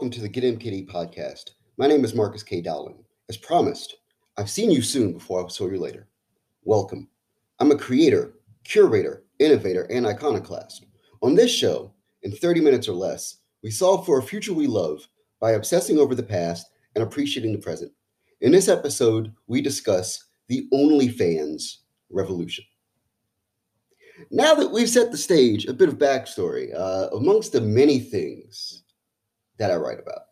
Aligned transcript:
Welcome 0.00 0.12
to 0.12 0.22
the 0.22 0.28
Get 0.30 0.58
MKD 0.58 0.88
podcast. 0.88 1.50
My 1.76 1.86
name 1.86 2.06
is 2.06 2.14
Marcus 2.14 2.42
K. 2.42 2.62
Dowling. 2.62 3.04
As 3.28 3.36
promised, 3.36 3.96
I've 4.38 4.48
seen 4.48 4.70
you 4.70 4.80
soon 4.80 5.12
before 5.12 5.44
I 5.44 5.48
saw 5.48 5.68
you 5.68 5.78
later. 5.78 6.08
Welcome. 6.64 7.06
I'm 7.58 7.70
a 7.70 7.76
creator, 7.76 8.32
curator, 8.64 9.24
innovator, 9.40 9.82
and 9.90 10.06
iconoclast. 10.06 10.86
On 11.20 11.34
this 11.34 11.54
show, 11.54 11.92
in 12.22 12.32
30 12.32 12.62
minutes 12.62 12.88
or 12.88 12.94
less, 12.94 13.40
we 13.62 13.70
solve 13.70 14.06
for 14.06 14.18
a 14.18 14.22
future 14.22 14.54
we 14.54 14.66
love 14.66 15.06
by 15.38 15.50
obsessing 15.50 15.98
over 15.98 16.14
the 16.14 16.22
past 16.22 16.70
and 16.94 17.04
appreciating 17.04 17.52
the 17.52 17.58
present. 17.58 17.92
In 18.40 18.52
this 18.52 18.68
episode, 18.68 19.34
we 19.48 19.60
discuss 19.60 20.28
the 20.48 20.66
OnlyFans 20.72 21.80
revolution. 22.08 22.64
Now 24.30 24.54
that 24.54 24.72
we've 24.72 24.88
set 24.88 25.10
the 25.10 25.18
stage, 25.18 25.66
a 25.66 25.74
bit 25.74 25.90
of 25.90 25.98
backstory. 25.98 26.74
Uh, 26.74 27.08
amongst 27.14 27.52
the 27.52 27.60
many 27.60 27.98
things 27.98 28.80
that 29.60 29.70
I 29.70 29.76
write 29.76 30.00
about. 30.00 30.22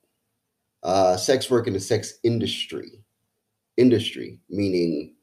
Uh, 0.83 1.17
sex 1.17 1.49
work 1.51 1.69
in 1.69 1.75
the 1.75 1.81
sex 1.81 2.15
industry. 2.25 3.05
Industry, 3.77 4.41
meaning 4.49 5.15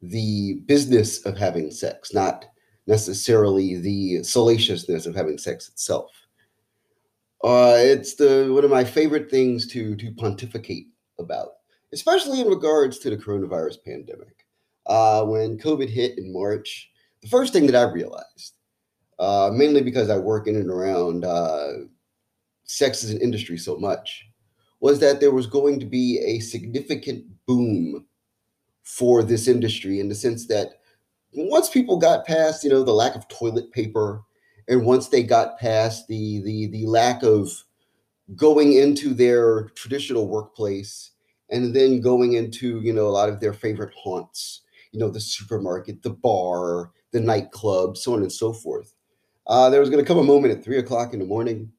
the 0.00 0.60
business 0.66 1.24
of 1.26 1.36
having 1.36 1.72
sex, 1.72 2.14
not 2.14 2.44
necessarily 2.86 3.76
the 3.76 4.22
salaciousness 4.22 5.06
of 5.06 5.16
having 5.16 5.38
sex 5.38 5.68
itself. 5.68 6.10
Uh, 7.42 7.74
it's 7.76 8.14
the 8.14 8.50
one 8.52 8.64
of 8.64 8.70
my 8.70 8.84
favorite 8.84 9.30
things 9.30 9.66
to 9.68 9.96
to 9.96 10.12
pontificate 10.12 10.88
about, 11.18 11.50
especially 11.92 12.40
in 12.40 12.48
regards 12.48 12.98
to 12.98 13.10
the 13.10 13.16
coronavirus 13.16 13.78
pandemic. 13.84 14.46
Uh, 14.86 15.24
when 15.24 15.58
COVID 15.58 15.88
hit 15.88 16.18
in 16.18 16.32
March, 16.32 16.90
the 17.22 17.28
first 17.28 17.52
thing 17.52 17.66
that 17.66 17.76
I 17.76 17.90
realized, 17.92 18.54
uh, 19.18 19.50
mainly 19.52 19.82
because 19.82 20.10
I 20.10 20.18
work 20.18 20.46
in 20.46 20.56
and 20.56 20.70
around 20.70 21.24
uh, 21.24 21.72
sex 22.68 23.02
as 23.02 23.10
an 23.10 23.20
industry 23.20 23.56
so 23.56 23.76
much 23.76 24.28
was 24.80 25.00
that 25.00 25.20
there 25.20 25.32
was 25.32 25.46
going 25.46 25.80
to 25.80 25.86
be 25.86 26.18
a 26.24 26.38
significant 26.38 27.24
boom 27.46 28.06
for 28.82 29.22
this 29.22 29.48
industry 29.48 30.00
in 30.00 30.08
the 30.08 30.14
sense 30.14 30.46
that 30.46 30.74
once 31.32 31.68
people 31.68 31.98
got 31.98 32.26
past 32.26 32.62
you 32.62 32.70
know 32.70 32.82
the 32.82 32.92
lack 32.92 33.14
of 33.14 33.26
toilet 33.28 33.72
paper 33.72 34.22
and 34.68 34.84
once 34.84 35.08
they 35.08 35.22
got 35.22 35.58
past 35.58 36.06
the 36.08 36.42
the 36.42 36.66
the 36.68 36.86
lack 36.86 37.22
of 37.22 37.50
going 38.36 38.74
into 38.74 39.14
their 39.14 39.70
traditional 39.70 40.28
workplace 40.28 41.12
and 41.50 41.74
then 41.74 42.02
going 42.02 42.34
into 42.34 42.80
you 42.80 42.92
know 42.92 43.06
a 43.06 43.08
lot 43.08 43.30
of 43.30 43.40
their 43.40 43.54
favorite 43.54 43.94
haunts 43.94 44.62
you 44.92 45.00
know 45.00 45.08
the 45.08 45.20
supermarket 45.20 46.02
the 46.02 46.10
bar 46.10 46.90
the 47.12 47.20
nightclub 47.20 47.96
so 47.96 48.12
on 48.12 48.20
and 48.20 48.32
so 48.32 48.52
forth 48.52 48.94
uh, 49.46 49.70
there 49.70 49.80
was 49.80 49.88
going 49.88 50.02
to 50.02 50.06
come 50.06 50.18
a 50.18 50.22
moment 50.24 50.52
at 50.52 50.62
three 50.62 50.78
o'clock 50.78 51.14
in 51.14 51.18
the 51.18 51.24
morning 51.24 51.72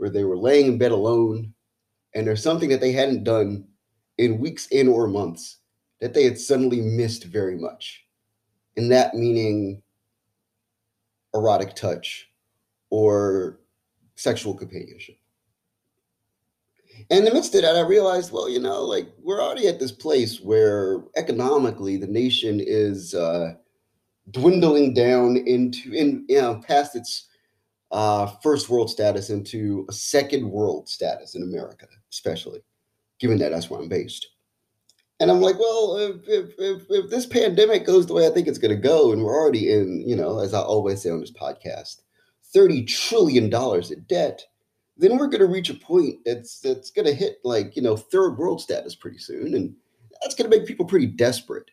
where 0.00 0.08
they 0.08 0.24
were 0.24 0.38
laying 0.38 0.66
in 0.66 0.78
bed 0.78 0.92
alone 0.92 1.52
and 2.14 2.26
there's 2.26 2.42
something 2.42 2.70
that 2.70 2.80
they 2.80 2.90
hadn't 2.90 3.22
done 3.22 3.66
in 4.16 4.40
weeks 4.40 4.66
in 4.68 4.88
or 4.88 5.06
months 5.06 5.58
that 6.00 6.14
they 6.14 6.24
had 6.24 6.38
suddenly 6.38 6.80
missed 6.80 7.24
very 7.24 7.54
much. 7.54 8.06
And 8.78 8.90
that 8.90 9.14
meaning 9.14 9.82
erotic 11.34 11.76
touch 11.76 12.30
or 12.88 13.60
sexual 14.14 14.54
companionship. 14.54 15.16
And 17.10 17.18
in 17.20 17.24
the 17.26 17.34
midst 17.34 17.54
of 17.54 17.60
that, 17.60 17.76
I 17.76 17.80
realized, 17.80 18.32
well, 18.32 18.48
you 18.48 18.58
know, 18.58 18.82
like 18.82 19.06
we're 19.22 19.42
already 19.42 19.68
at 19.68 19.78
this 19.78 19.92
place 19.92 20.40
where 20.40 21.04
economically 21.16 21.98
the 21.98 22.06
nation 22.06 22.58
is 22.58 23.14
uh, 23.14 23.52
dwindling 24.30 24.94
down 24.94 25.36
into, 25.36 25.92
in 25.92 26.24
you 26.26 26.40
know, 26.40 26.62
past 26.66 26.96
its 26.96 27.26
uh, 27.92 28.26
first 28.42 28.68
world 28.68 28.90
status 28.90 29.30
into 29.30 29.86
a 29.88 29.92
second 29.92 30.50
world 30.50 30.88
status 30.88 31.34
in 31.34 31.42
America, 31.42 31.86
especially 32.12 32.60
given 33.18 33.38
that 33.38 33.50
that's 33.50 33.68
where 33.70 33.80
I'm 33.80 33.88
based. 33.88 34.28
And 35.20 35.30
I'm 35.30 35.42
like, 35.42 35.58
well, 35.58 35.96
if, 35.96 36.26
if, 36.26 36.54
if, 36.58 36.82
if 36.88 37.10
this 37.10 37.26
pandemic 37.26 37.84
goes 37.84 38.06
the 38.06 38.14
way 38.14 38.26
I 38.26 38.30
think 38.30 38.48
it's 38.48 38.58
going 38.58 38.74
to 38.74 38.80
go, 38.80 39.12
and 39.12 39.22
we're 39.22 39.38
already 39.38 39.70
in, 39.70 40.02
you 40.08 40.16
know, 40.16 40.38
as 40.40 40.54
I 40.54 40.60
always 40.60 41.02
say 41.02 41.10
on 41.10 41.20
this 41.20 41.30
podcast, 41.30 42.00
$30 42.54 42.86
trillion 42.86 43.44
in 43.44 44.04
debt, 44.08 44.46
then 44.96 45.18
we're 45.18 45.26
going 45.26 45.40
to 45.40 45.46
reach 45.46 45.68
a 45.70 45.74
point 45.74 46.18
that's 46.24 46.60
that's 46.60 46.90
going 46.90 47.06
to 47.06 47.14
hit 47.14 47.38
like, 47.44 47.76
you 47.76 47.82
know, 47.82 47.96
third 47.96 48.38
world 48.38 48.60
status 48.60 48.94
pretty 48.94 49.18
soon. 49.18 49.54
And 49.54 49.74
that's 50.22 50.34
going 50.34 50.50
to 50.50 50.56
make 50.56 50.66
people 50.66 50.86
pretty 50.86 51.06
desperate. 51.06 51.70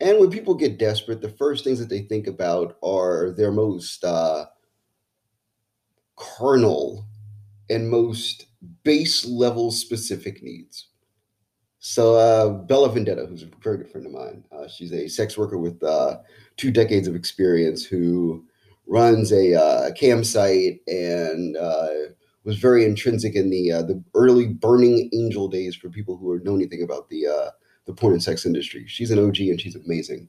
And 0.00 0.18
when 0.18 0.30
people 0.30 0.54
get 0.54 0.78
desperate, 0.78 1.20
the 1.20 1.30
first 1.30 1.64
things 1.64 1.78
that 1.80 1.88
they 1.88 2.02
think 2.02 2.26
about 2.26 2.76
are 2.82 3.32
their 3.32 3.50
most 3.50 4.04
uh, 4.04 4.46
carnal 6.18 7.06
and 7.70 7.90
most 7.90 8.46
base 8.82 9.26
level 9.26 9.70
specific 9.70 10.42
needs. 10.42 10.88
So 11.80 12.16
uh, 12.16 12.48
Bella 12.50 12.90
Vendetta, 12.92 13.26
who's 13.26 13.44
a 13.44 13.48
very 13.62 13.78
good 13.78 13.90
friend 13.90 14.06
of 14.06 14.12
mine, 14.12 14.44
uh, 14.50 14.68
she's 14.68 14.92
a 14.92 15.08
sex 15.08 15.38
worker 15.38 15.58
with 15.58 15.82
uh, 15.82 16.18
two 16.56 16.70
decades 16.70 17.06
of 17.06 17.14
experience 17.14 17.84
who 17.84 18.44
runs 18.86 19.32
a 19.32 19.54
uh, 19.54 19.90
and 20.88 21.56
uh, 21.56 21.88
was 22.44 22.58
very 22.58 22.84
intrinsic 22.84 23.34
in 23.34 23.50
the 23.50 23.72
uh, 23.72 23.82
the 23.82 24.02
early 24.14 24.48
Burning 24.48 25.08
Angel 25.12 25.48
days 25.48 25.76
for 25.76 25.88
people 25.88 26.16
who 26.16 26.40
know 26.40 26.56
anything 26.56 26.82
about 26.82 27.08
the 27.10 27.26
uh, 27.26 27.50
the 27.84 27.92
porn 27.92 28.14
and 28.14 28.22
sex 28.22 28.44
industry. 28.44 28.84
She's 28.88 29.10
an 29.10 29.18
OG 29.18 29.38
and 29.40 29.60
she's 29.60 29.76
amazing. 29.76 30.28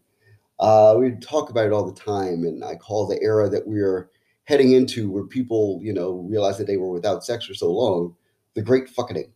we 0.98 1.12
talk 1.22 1.50
about 1.50 1.66
it 1.66 1.74
all 1.74 1.90
the 1.90 2.00
time, 2.00 2.44
and 2.44 2.64
I 2.64 2.76
call 2.76 3.08
the 3.08 3.22
era 3.24 3.50
that 3.50 3.68
we're 3.68 4.10
heading 4.50 4.72
into 4.72 5.12
where 5.12 5.26
people, 5.26 5.80
you 5.84 5.94
know, 5.94 6.26
realized 6.28 6.60
that 6.60 6.66
they 6.66 6.76
were 6.76 6.90
without 6.90 7.24
sex 7.24 7.46
for 7.46 7.54
so 7.54 7.72
long, 7.72 8.16
the 8.56 8.64
great 8.64 8.90
fucking. 8.90 9.32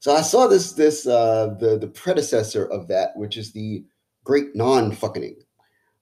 So 0.00 0.12
I 0.12 0.22
saw 0.22 0.48
this 0.48 0.72
this 0.72 1.06
uh, 1.06 1.54
the 1.60 1.78
the 1.78 1.86
predecessor 1.86 2.66
of 2.66 2.88
that, 2.88 3.16
which 3.16 3.36
is 3.36 3.52
the 3.52 3.84
great 4.24 4.56
non 4.56 4.90
fucking, 4.90 5.36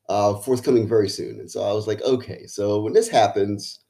uh, 0.08 0.38
forthcoming 0.38 0.88
very 0.88 1.10
soon. 1.10 1.38
And 1.38 1.50
so 1.50 1.62
I 1.62 1.74
was 1.74 1.86
like, 1.86 2.00
okay, 2.02 2.46
so 2.46 2.80
when 2.80 2.94
this 2.94 3.08
happens, 3.08 3.80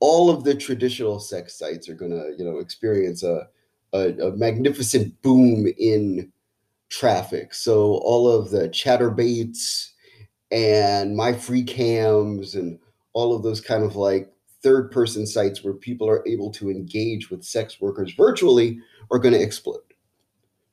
all 0.00 0.28
of 0.28 0.42
the 0.42 0.54
traditional 0.54 1.20
sex 1.20 1.56
sites 1.56 1.88
are 1.88 1.94
gonna, 1.94 2.30
you 2.36 2.44
know, 2.44 2.58
experience 2.58 3.22
a 3.22 3.46
a, 3.92 4.08
a 4.18 4.36
magnificent 4.36 5.22
boom 5.22 5.68
in 5.78 6.32
traffic. 6.88 7.54
So 7.54 7.98
all 7.98 8.28
of 8.28 8.50
the 8.50 8.68
Chaturbate 8.70 9.56
and 10.50 11.16
MyFreeCams 11.16 12.54
and 12.54 12.78
all 13.12 13.34
of 13.34 13.42
those 13.42 13.60
kind 13.60 13.84
of 13.84 13.96
like 13.96 14.32
third 14.62 14.90
person 14.90 15.26
sites 15.26 15.62
where 15.62 15.74
people 15.74 16.08
are 16.08 16.26
able 16.26 16.50
to 16.50 16.70
engage 16.70 17.30
with 17.30 17.44
sex 17.44 17.80
workers 17.80 18.12
virtually 18.14 18.78
are 19.10 19.18
going 19.18 19.34
to 19.34 19.42
explode. 19.42 19.80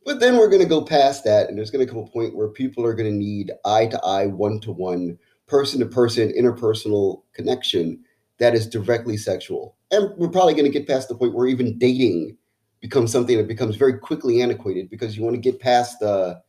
But 0.06 0.20
then 0.20 0.38
we're 0.38 0.50
going 0.50 0.62
to 0.62 0.68
go 0.68 0.82
past 0.82 1.24
that, 1.24 1.48
and 1.48 1.58
there's 1.58 1.72
going 1.72 1.86
to 1.86 1.92
come 1.92 2.02
a 2.02 2.08
point 2.08 2.36
where 2.36 2.50
people 2.50 2.86
are 2.86 2.94
going 2.94 3.10
to 3.10 3.18
need 3.18 3.52
eye 3.66 3.88
to 3.88 4.00
eye, 4.04 4.26
one 4.26 4.60
to 4.62 4.72
one, 4.72 5.18
person 5.48 5.80
to 5.80 5.86
person, 5.86 6.34
interpersonal 6.38 7.22
connection 7.34 8.04
that 8.40 8.54
is 8.56 8.68
directly 8.68 9.16
sexual. 9.16 9.78
And 9.92 10.10
we're 10.18 10.28
probably 10.28 10.54
going 10.54 10.66
to 10.66 10.72
get 10.72 10.88
past 10.88 11.08
the 11.08 11.16
point 11.16 11.34
where 11.34 11.48
even 11.48 11.78
dating 11.78 12.36
becomes 12.82 13.12
something 13.12 13.38
that 13.38 13.48
becomes 13.48 13.78
very 13.78 13.98
quickly 13.98 14.42
antiquated 14.42 14.90
because 14.90 15.16
you 15.16 15.24
want 15.24 15.36
to 15.36 15.42
get 15.42 15.62
past 15.62 16.00
the 16.00 16.42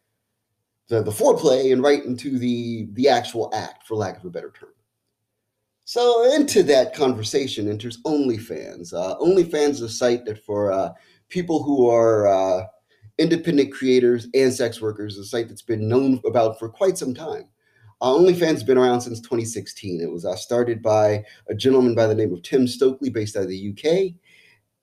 the, 0.89 1.03
the 1.03 1.11
foreplay 1.11 1.73
and 1.73 1.83
right 1.83 2.05
into 2.05 2.39
the 2.39 2.89
the 2.93 3.09
actual 3.09 3.51
act, 3.55 3.87
for 3.87 3.97
lack 3.97 4.19
of 4.19 4.25
a 4.25 4.31
better 4.31 4.53
term. 4.59 4.71
So 5.87 6.33
into 6.35 6.63
that 6.65 6.95
conversation 6.95 7.69
enters 7.69 8.01
OnlyFans. 8.03 8.95
Uh, 8.95 9.17
OnlyFans 9.19 9.71
is 9.71 9.83
a 9.83 9.89
site 9.89 10.25
that 10.25 10.45
for 10.45 10.73
uh, 10.73 10.93
people 11.29 11.63
who 11.63 11.91
are 11.91 12.27
uh, 12.27 12.65
independent 13.19 13.73
creators 13.73 14.27
and 14.35 14.53
sex 14.53 14.81
workers, 14.81 15.19
a 15.19 15.25
site 15.25 15.49
that's 15.49 15.63
been 15.63 15.89
known 15.89 16.21
about 16.27 16.59
for 16.59 16.69
quite 16.69 16.97
some 16.97 17.15
time. 17.15 17.45
Uh, 18.01 18.13
OnlyFans 18.13 18.53
has 18.53 18.63
been 18.63 18.79
around 18.79 19.03
since 19.03 19.21
2016. 19.21 20.01
It 20.01 20.11
was 20.11 20.25
uh, 20.25 20.37
started 20.37 20.83
by 20.83 21.25
a 21.49 21.55
gentleman 21.55 21.95
by 21.95 22.07
the 22.07 22.15
name 22.15 22.33
of 22.33 22.43
Tim 22.43 22.67
Stokely, 22.67 23.11
based 23.11 23.37
out 23.37 23.45
of 23.45 23.49
the 23.49 23.71
UK, 23.71 24.15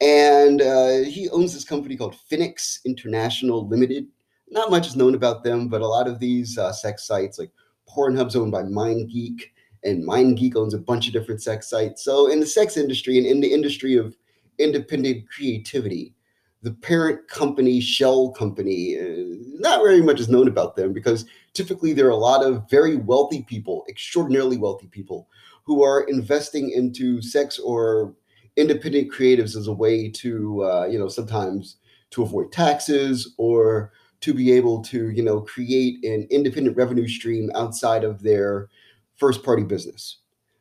and 0.01 0.61
uh, 0.61 1.09
he 1.09 1.29
owns 1.29 1.53
this 1.53 1.63
company 1.63 1.95
called 1.95 2.15
Fenix 2.27 2.79
International 2.85 3.67
Limited 3.67 4.07
not 4.51 4.69
much 4.69 4.87
is 4.87 4.95
known 4.95 5.15
about 5.15 5.43
them, 5.43 5.67
but 5.67 5.81
a 5.81 5.87
lot 5.87 6.07
of 6.07 6.19
these 6.19 6.57
uh, 6.57 6.71
sex 6.73 7.07
sites, 7.07 7.39
like 7.39 7.51
Pornhub's 7.89 8.35
owned 8.35 8.51
by 8.51 8.63
MindGeek, 8.63 9.43
and 9.83 10.07
MindGeek 10.07 10.55
owns 10.55 10.73
a 10.73 10.79
bunch 10.79 11.07
of 11.07 11.13
different 11.13 11.41
sex 11.41 11.69
sites. 11.69 12.03
So, 12.03 12.29
in 12.29 12.39
the 12.39 12.45
sex 12.45 12.77
industry 12.77 13.17
and 13.17 13.25
in 13.25 13.41
the 13.41 13.51
industry 13.51 13.95
of 13.95 14.15
independent 14.59 15.27
creativity, 15.29 16.13
the 16.61 16.71
parent 16.71 17.27
company, 17.27 17.79
shell 17.79 18.31
company, 18.31 18.99
uh, 18.99 19.37
not 19.59 19.81
very 19.81 20.01
much 20.01 20.19
is 20.19 20.29
known 20.29 20.47
about 20.47 20.75
them 20.75 20.93
because 20.93 21.25
typically 21.53 21.93
there 21.93 22.05
are 22.05 22.11
a 22.11 22.15
lot 22.15 22.45
of 22.45 22.69
very 22.69 22.97
wealthy 22.97 23.41
people, 23.43 23.83
extraordinarily 23.89 24.57
wealthy 24.57 24.87
people, 24.87 25.27
who 25.63 25.83
are 25.83 26.01
investing 26.03 26.69
into 26.71 27.21
sex 27.21 27.57
or 27.57 28.13
independent 28.57 29.11
creatives 29.11 29.55
as 29.55 29.67
a 29.67 29.73
way 29.73 30.09
to, 30.09 30.63
uh, 30.63 30.85
you 30.85 30.99
know, 30.99 31.07
sometimes 31.07 31.77
to 32.11 32.21
avoid 32.21 32.51
taxes 32.51 33.33
or 33.37 33.91
to 34.21 34.33
be 34.33 34.51
able 34.51 34.81
to 34.81 35.09
you 35.09 35.23
know 35.23 35.41
create 35.41 36.03
an 36.03 36.27
independent 36.29 36.77
revenue 36.77 37.07
stream 37.07 37.51
outside 37.55 38.03
of 38.03 38.21
their 38.21 38.69
first 39.17 39.43
party 39.43 39.63
business 39.63 40.17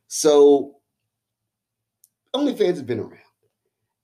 so 0.08 0.76
OnlyFans 2.34 2.66
has 2.66 2.82
been 2.82 3.00
around 3.00 3.18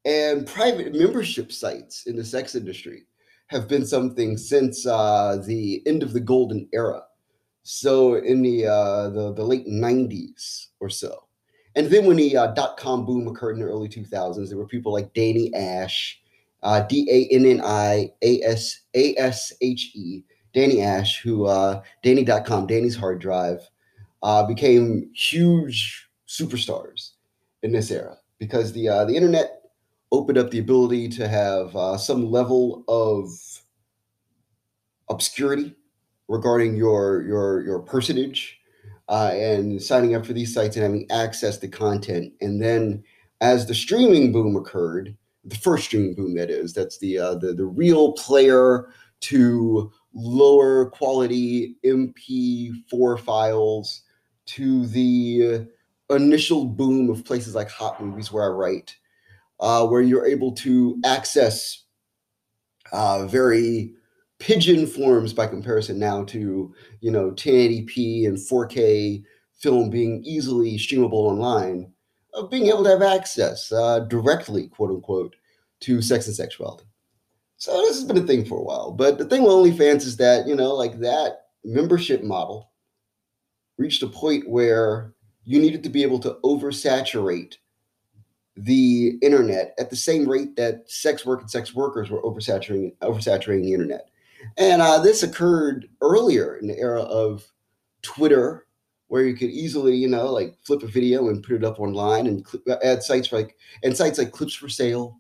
And 0.05 0.47
private 0.47 0.95
membership 0.95 1.53
sites 1.53 2.07
in 2.07 2.17
the 2.17 2.25
sex 2.25 2.55
industry 2.55 3.07
have 3.49 3.69
been 3.69 3.87
something 3.87 4.37
since 4.37 4.87
uh, 4.87 5.43
the 5.47 5.83
end 5.87 6.03
of 6.03 6.13
the 6.13 6.21
golden 6.21 6.69
era. 6.73 7.03
So 7.63 8.15
in 8.17 8.43
the, 8.43 8.67
uh, 8.67 9.11
the, 9.11 9.33
the 9.33 9.45
late 9.45 9.67
90s 9.67 10.69
or 10.81 10.91
so. 10.91 11.29
And 11.77 11.89
then 11.89 12.07
when 12.07 12.17
the 12.17 12.37
uh, 12.37 12.47
dot 12.49 12.77
com 12.77 13.05
boom 13.05 13.29
occurred 13.29 13.53
in 13.53 13.61
the 13.61 13.67
early 13.67 13.89
2000s, 13.89 14.49
there 14.49 14.59
were 14.59 14.67
people 14.67 14.93
like 14.93 15.13
Danni 15.15 15.53
Ashe, 15.55 16.21
uh, 16.63 16.81
D 16.83 17.09
A 17.11 17.35
N 17.35 17.47
N 17.47 17.61
I 17.65 18.13
A 18.23 18.43
S 18.43 18.81
A 18.95 19.15
S 19.17 19.53
H 19.61 19.91
E, 19.95 20.25
Danni 20.55 20.83
Ashe, 20.83 21.21
who 21.21 21.47
uh, 21.47 21.83
Danni.com, 22.05 22.67
Danni's 22.67 22.97
hard 22.97 23.21
drive, 23.21 23.61
uh, 24.23 24.45
became 24.47 25.11
huge 25.15 26.09
superstars 26.29 27.13
in 27.63 27.73
this 27.73 27.91
era 27.91 28.17
because 28.39 28.73
the 28.73 28.89
uh, 28.89 29.05
the 29.05 29.15
internet 29.15 29.63
opened 30.13 30.39
up 30.39 30.51
the 30.51 30.59
ability 30.59 31.09
to 31.09 31.29
have 31.29 31.75
uh, 31.77 31.97
some 31.97 32.31
level 32.31 32.85
of 32.89 33.29
obscurity 35.09 35.75
regarding 36.29 36.77
your 36.77 37.23
your 37.23 37.63
your 37.65 37.79
personage 37.81 38.59
uh, 39.09 39.31
and 39.33 39.81
signing 39.81 40.15
up 40.15 40.27
for 40.27 40.33
these 40.33 40.53
sites 40.53 40.77
and 40.77 40.83
having 40.83 41.11
access 41.11 41.59
to 41.59 41.69
content. 41.69 42.33
And 42.41 42.61
then 42.61 43.05
as 43.41 43.67
the 43.67 43.75
streaming 43.75 44.33
boom 44.33 44.57
occurred, 44.57 45.17
the 45.47 45.57
first 45.57 45.85
streaming 45.85 46.15
boom 46.15 46.35
that 46.35 46.51
is, 46.51 46.73
that's 46.73 46.99
the 46.99 47.19
uh, 47.19 47.35
the, 47.37 47.55
the 47.55 47.65
real 47.65 48.13
player 48.13 48.89
to 49.21 49.93
lower 50.13 50.91
quality 50.91 51.77
MP4 51.85 53.21
files 53.21 54.03
to 54.47 54.87
the 54.87 55.67
initial 56.11 56.65
boom 56.65 57.11
of 57.11 57.25
places 57.25 57.55
like 57.55 57.71
Hot 57.71 58.03
Movies, 58.03 58.33
where 58.33 58.45
I 58.45 58.49
write, 58.49 58.97
uh, 59.61 59.87
where 59.87 60.03
you're 60.03 60.27
able 60.27 60.53
to 60.53 61.01
access 61.05 61.85
uh, 62.93 63.27
very 63.27 63.95
pidgin 64.39 64.87
forms 64.87 65.33
by 65.33 65.47
comparison 65.47 65.99
now 65.99 66.25
to 66.25 66.75
you 67.01 67.11
know 67.11 67.31
1080p 67.33 68.27
and 68.27 68.37
4K 68.37 69.23
film 69.59 69.91
being 69.91 70.23
easily 70.25 70.77
streamable 70.77 71.13
online, 71.13 71.91
of 72.37 72.51
being 72.51 72.67
able 72.67 72.85
to 72.85 72.91
have 72.91 73.03
access 73.03 73.73
uh, 73.73 74.01
directly, 74.01 74.69
quote 74.69 74.91
unquote, 74.91 75.35
to 75.81 76.01
sex 76.01 76.27
and 76.27 76.37
sexuality. 76.37 76.85
So 77.57 77.73
this 77.81 77.97
has 77.97 78.05
been 78.05 78.19
a 78.19 78.27
thing 78.27 78.45
for 78.45 78.59
a 78.59 78.63
while. 78.63 78.93
But 78.93 79.19
the 79.19 79.25
thing 79.25 79.43
with 79.43 79.53
OnlyFans 79.53 80.05
is 80.05 80.17
that 80.19 80.47
you 80.47 80.55
know, 80.55 80.75
like 80.75 81.01
that 81.01 81.47
membership 81.65 82.23
model 82.23 82.71
reached 83.79 84.03
a 84.03 84.07
point 84.07 84.49
where 84.49 85.13
you 85.45 85.61
needed 85.61 85.83
to 85.83 85.89
be 85.89 86.03
able 86.03 86.19
to 86.21 86.39
oversaturate 86.45 87.55
the 88.57 89.19
internet 89.21 89.75
at 89.79 89.91
the 89.91 89.97
same 89.97 90.29
rate 90.29 90.57
that 90.57 90.91
sex 90.91 91.27
work 91.27 91.41
and 91.41 91.51
sex 91.51 91.75
workers 91.75 92.11
were 92.11 92.23
oversaturating 92.23 92.95
oversaturating 92.99 93.63
the 93.63 93.73
internet. 93.73 94.09
And 94.57 94.81
uh, 94.83 94.99
this 94.99 95.23
occurred 95.23 95.89
earlier 96.01 96.57
in 96.57 96.67
the 96.67 96.79
era 96.79 97.03
of 97.03 97.51
Twitter, 98.03 98.66
where 99.09 99.25
you 99.25 99.35
could 99.35 99.51
easily, 99.51 99.95
you 99.95 100.09
know, 100.09 100.33
like 100.33 100.57
flip 100.63 100.83
a 100.83 100.87
video 100.87 101.29
and 101.29 101.43
put 101.43 101.57
it 101.57 101.65
up 101.65 101.81
online 101.81 102.27
and 102.27 102.47
cl- 102.47 102.79
add 102.83 103.03
sites 103.03 103.33
like 103.33 103.57
and 103.83 103.97
sites 103.97 104.19
like 104.19 104.33
Clips4Sale, 104.33 105.15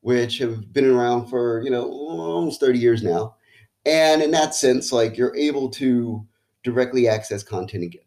which 0.00 0.38
have 0.38 0.72
been 0.72 0.90
around 0.90 1.28
for 1.28 1.62
you 1.62 1.70
know 1.70 1.90
almost 1.90 2.60
30 2.60 2.78
years 2.78 3.02
now. 3.02 3.36
And 3.84 4.22
in 4.22 4.30
that 4.30 4.54
sense, 4.54 4.92
like 4.92 5.16
you're 5.16 5.36
able 5.36 5.68
to 5.70 6.26
directly 6.62 7.08
access 7.08 7.42
content 7.42 7.84
again. 7.84 8.02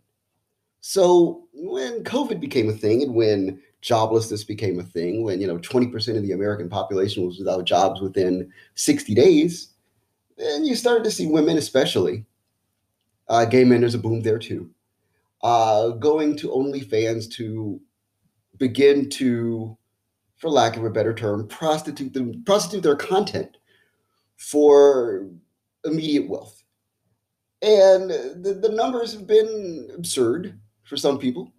So 0.82 1.48
when 1.54 2.04
COVID 2.04 2.40
became 2.40 2.70
a 2.70 2.74
thing 2.74 3.04
and 3.04 3.16
when 3.16 3.62
joblessness 3.82 4.46
became 4.46 4.80
a 4.80 4.84
thing, 4.84 5.24
when 5.24 5.42
you 5.42 5.48
know 5.48 5.58
20% 5.58 6.18
of 6.18 6.24
the 6.24 6.32
American 6.32 6.70
population 6.70 7.26
was 7.26 7.38
without 7.38 7.66
jobs 7.66 8.02
within 8.02 8.52
60 8.76 9.14
days, 9.14 9.70
and 10.38 10.66
you 10.66 10.76
started 10.76 11.04
to 11.04 11.12
see 11.12 11.28
women, 11.28 11.58
especially 11.58 12.26
uh, 13.28 13.46
gay 13.46 13.64
men, 13.64 13.82
there's 13.82 13.96
a 13.96 14.00
boom 14.00 14.22
there 14.22 14.40
too, 14.40 14.70
uh, 15.44 15.90
going 15.90 16.36
to 16.38 16.50
OnlyFans 16.50 17.32
to 17.34 17.80
begin 18.58 19.10
to, 19.12 19.78
for 20.38 20.50
lack 20.50 20.78
of 20.78 20.86
a 20.86 20.90
better 20.90 21.14
term, 21.14 21.48
prostitute 21.48 22.14
them, 22.14 22.44
prostitute 22.46 22.84
their 22.84 22.96
content 22.96 23.58
for 24.38 25.28
immediate 25.84 26.30
wealth. 26.30 26.64
And 27.62 28.10
the, 28.10 28.60
the 28.62 28.70
numbers 28.70 29.14
have 29.14 29.28
been 29.28 29.90
absurd 29.96 30.60
for 30.84 30.98
some 30.98 31.18
people. 31.18 31.52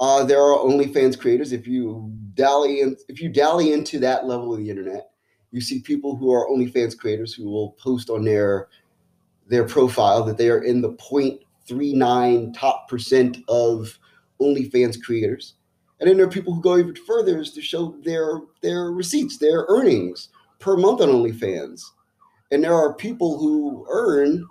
Uh, 0.00 0.24
there 0.24 0.40
are 0.40 0.58
OnlyFans 0.58 1.18
creators. 1.18 1.52
If 1.52 1.66
you 1.66 2.12
dally 2.34 2.80
in, 2.80 2.96
if 3.08 3.20
you 3.20 3.28
dally 3.28 3.72
into 3.72 3.98
that 4.00 4.26
level 4.26 4.52
of 4.52 4.58
the 4.58 4.68
internet, 4.68 5.10
you 5.52 5.60
see 5.60 5.80
people 5.80 6.16
who 6.16 6.32
are 6.32 6.48
OnlyFans 6.48 6.98
creators 6.98 7.32
who 7.32 7.48
will 7.48 7.70
post 7.72 8.10
on 8.10 8.24
their 8.24 8.68
their 9.46 9.64
profile 9.66 10.24
that 10.24 10.38
they 10.38 10.48
are 10.48 10.64
in 10.64 10.80
the 10.80 10.92
0.39 11.68 12.54
top 12.58 12.88
percent 12.88 13.38
of 13.48 13.98
OnlyFans 14.40 15.02
creators. 15.02 15.54
And 16.00 16.08
then 16.08 16.16
there 16.16 16.26
are 16.26 16.30
people 16.30 16.54
who 16.54 16.60
go 16.60 16.76
even 16.76 16.96
further 16.96 17.40
is 17.40 17.52
to 17.52 17.62
show 17.62 17.96
their 18.02 18.40
their 18.62 18.90
receipts, 18.90 19.38
their 19.38 19.64
earnings 19.68 20.28
per 20.58 20.76
month 20.76 21.00
on 21.00 21.08
OnlyFans. 21.08 21.82
And 22.50 22.62
there 22.62 22.74
are 22.74 22.94
people 22.94 23.38
who 23.38 23.86
earn 23.88 24.46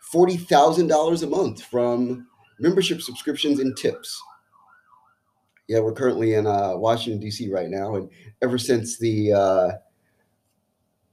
forty 0.00 0.36
thousand 0.36 0.88
dollars 0.88 1.22
a 1.22 1.26
month 1.26 1.62
from 1.62 2.26
membership 2.58 3.00
subscriptions 3.02 3.60
and 3.60 3.76
tips. 3.76 4.20
Yeah, 5.68 5.80
we're 5.80 5.92
currently 5.92 6.34
in 6.34 6.46
uh, 6.46 6.76
Washington 6.76 7.20
D.C. 7.20 7.48
right 7.50 7.70
now, 7.70 7.94
and 7.94 8.10
ever 8.42 8.58
since 8.58 8.98
the 8.98 9.32
uh, 9.32 9.70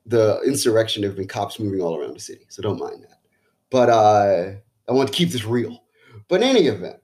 the 0.06 0.42
insurrection 0.46 1.02
there 1.02 1.12
have 1.12 1.18
been 1.18 1.28
cops 1.28 1.60
moving 1.60 1.82
all 1.82 1.98
around 1.98 2.16
the 2.16 2.20
city. 2.20 2.46
So 2.50 2.62
don't 2.62 2.80
mind 2.80 3.04
that. 3.04 3.20
But 3.70 3.90
uh, 3.90 4.52
I 4.90 4.94
want 4.94 5.12
to 5.12 5.16
keep 5.16 5.30
this 5.30 5.46
real. 5.46 5.84
But 6.28 6.42
in 6.42 6.48
any 6.48 6.68
event, 6.68 6.98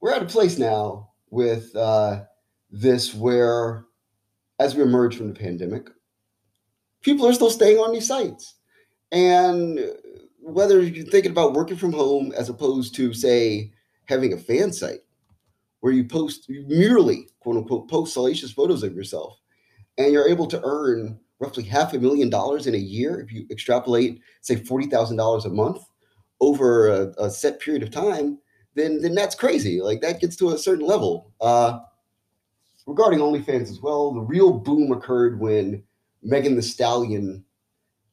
we're 0.00 0.12
at 0.12 0.22
a 0.22 0.26
place 0.26 0.56
now 0.56 1.10
with 1.30 1.74
uh, 1.74 2.22
this 2.70 3.14
where, 3.14 3.86
as 4.58 4.74
we 4.74 4.82
emerge 4.82 5.16
from 5.16 5.28
the 5.28 5.38
pandemic, 5.38 5.90
people 7.02 7.26
are 7.26 7.32
still 7.32 7.50
staying 7.50 7.78
on 7.78 7.92
these 7.92 8.06
sites. 8.06 8.54
And 9.10 9.80
whether 10.40 10.80
you're 10.80 11.06
thinking 11.06 11.32
about 11.32 11.54
working 11.54 11.76
from 11.76 11.92
home 11.92 12.32
as 12.36 12.48
opposed 12.48 12.94
to, 12.96 13.12
say, 13.12 13.72
having 14.06 14.32
a 14.32 14.38
fan 14.38 14.72
site 14.72 15.00
where 15.80 15.92
you 15.92 16.04
post, 16.04 16.48
you 16.48 16.64
merely, 16.68 17.28
quote 17.40 17.56
unquote, 17.56 17.88
post 17.88 18.14
salacious 18.14 18.52
photos 18.52 18.82
of 18.82 18.94
yourself, 18.94 19.40
and 19.98 20.12
you're 20.12 20.28
able 20.28 20.46
to 20.46 20.60
earn 20.64 21.18
roughly 21.40 21.64
half 21.64 21.92
a 21.92 21.98
million 21.98 22.30
dollars 22.30 22.68
in 22.68 22.74
a 22.74 22.78
year 22.78 23.20
if 23.20 23.32
you 23.32 23.46
extrapolate, 23.50 24.20
say, 24.40 24.56
forty 24.56 24.86
thousand 24.86 25.16
dollars 25.16 25.44
a 25.44 25.50
month 25.50 25.84
over 26.42 26.88
a, 26.88 27.14
a, 27.18 27.30
set 27.30 27.60
period 27.60 27.84
of 27.84 27.90
time, 27.92 28.36
then 28.74 29.00
then 29.00 29.14
that's 29.14 29.36
crazy. 29.36 29.80
Like 29.80 30.00
that 30.00 30.20
gets 30.20 30.34
to 30.36 30.50
a 30.50 30.58
certain 30.58 30.84
level. 30.84 31.32
Uh, 31.40 31.78
regarding 32.86 33.20
OnlyFans 33.20 33.70
as 33.70 33.80
well, 33.80 34.12
the 34.12 34.20
real 34.20 34.52
boom 34.52 34.90
occurred 34.90 35.38
when 35.38 35.84
Megan 36.22 36.56
Thee 36.56 36.62
Stallion 36.62 37.44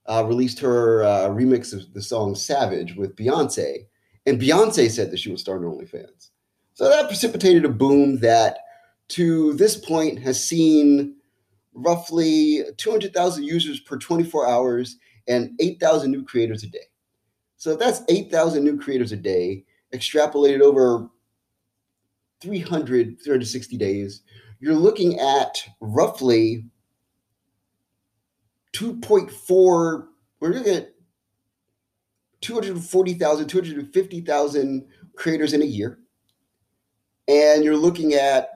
uh, 0.05 0.23
released 0.27 0.59
her 0.59 1.03
uh, 1.03 1.29
remix 1.29 1.73
of 1.73 1.91
the 1.93 2.03
song 2.03 2.35
"Savage" 2.35 2.95
with 2.95 3.15
Beyonce, 3.15 3.87
and 4.27 4.39
Beyonce 4.39 4.91
said 4.91 5.09
that 5.09 5.17
she 5.17 5.31
would 5.31 5.39
start 5.39 5.61
an 5.61 5.67
OnlyFans. 5.67 6.29
So 6.75 6.87
that 6.87 7.07
precipitated 7.07 7.65
a 7.65 7.69
boom 7.69 8.19
that, 8.19 8.59
to 9.09 9.53
this 9.53 9.75
point, 9.75 10.19
has 10.19 10.41
seen 10.41 11.15
roughly 11.73 12.63
200,000 12.77 13.43
users 13.43 13.79
per 13.79 13.97
24 13.97 14.47
hours 14.47 14.97
and 15.27 15.51
8,000 15.59 16.11
new 16.11 16.23
creators 16.23 16.63
a 16.63 16.67
day. 16.67 16.89
So 17.59 17.71
if 17.71 17.79
that's 17.79 18.01
8,000 18.07 18.63
new 18.63 18.79
creators 18.79 19.11
a 19.11 19.17
day, 19.17 19.65
extrapolated 19.93 20.61
over 20.61 21.09
300, 22.39 23.17
360 23.21 23.77
days, 23.77 24.21
you're 24.61 24.73
looking 24.73 25.19
at 25.19 25.61
roughly 25.81 26.63
2.4, 28.73 30.05
we're 30.39 30.53
looking 30.53 30.73
at 30.73 30.93
240,000, 32.39 33.47
250,000 33.49 34.87
creators 35.17 35.51
in 35.51 35.61
a 35.61 35.65
year. 35.65 35.99
And 37.27 37.65
you're 37.65 37.75
looking 37.75 38.13
at, 38.13 38.51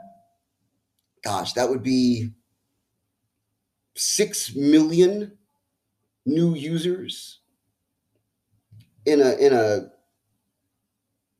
gosh, 1.25 1.51
that 1.53 1.69
would 1.69 1.83
be 1.83 2.29
6 3.95 4.55
million 4.55 5.37
new 6.25 6.55
users 6.55 7.41
in 9.05 9.21
a 9.21 9.33
in 9.35 9.53
a 9.53 9.91